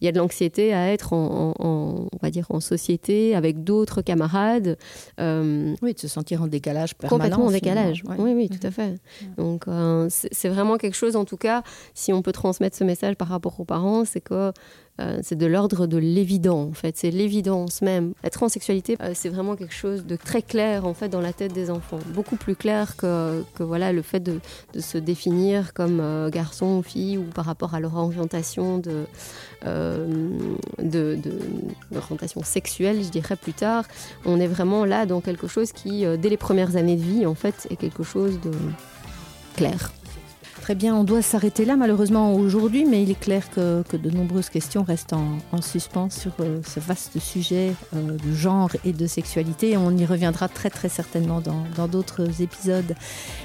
[0.00, 4.78] y a de l'anxiété à être en, on va dire en société avec d'autres camarades.
[5.20, 7.22] Euh, oui, de se sentir en décalage permanent.
[7.22, 8.94] Complètement en décalage, oui, oui, tout à fait.
[9.36, 11.62] Donc euh, c'est vraiment quelque chose, en tout cas,
[11.94, 14.52] si on peut transmettre ce message par rapport aux parents, c'est que
[15.00, 16.96] euh, c'est de l'ordre de l'évident, en fait.
[16.96, 18.14] C'est l'évidence même.
[18.22, 21.52] La transsexualité, euh, c'est vraiment quelque chose de très clair, en fait, dans la tête
[21.52, 22.00] des enfants.
[22.14, 24.40] Beaucoup plus clair que, voilà, le fait de,
[24.78, 29.04] se définir comme euh, garçon ou fille ou par rapport à leur orientation de,
[32.42, 33.84] sexuelle, je dirais plus tard.
[34.24, 37.34] On est vraiment là dans quelque chose qui, dès les premières années de vie, en
[37.34, 38.50] fait, est quelque chose de
[39.56, 39.92] clair.
[40.68, 44.50] Très bien, on doit s'arrêter là malheureusement aujourd'hui, mais il est clair que, de nombreuses
[44.50, 49.78] questions restent en, suspens sur euh, ce vaste sujet euh, de genre et de sexualité.
[49.78, 52.94] On y reviendra très très certainement dans d'autres épisodes.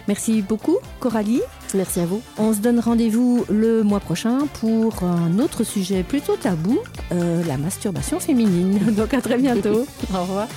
[0.10, 1.40] Merci beaucoup Coralie.
[1.74, 2.22] Merci à vous.
[2.38, 6.78] On se donne rendez-vous le mois prochain pour un autre sujet plutôt tabou,
[7.14, 8.80] euh, la masturbation féminine.
[8.98, 9.88] Donc à très bientôt.
[10.14, 10.50] Au revoir.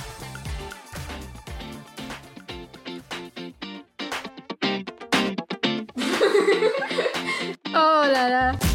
[8.17, 8.66] Oh là là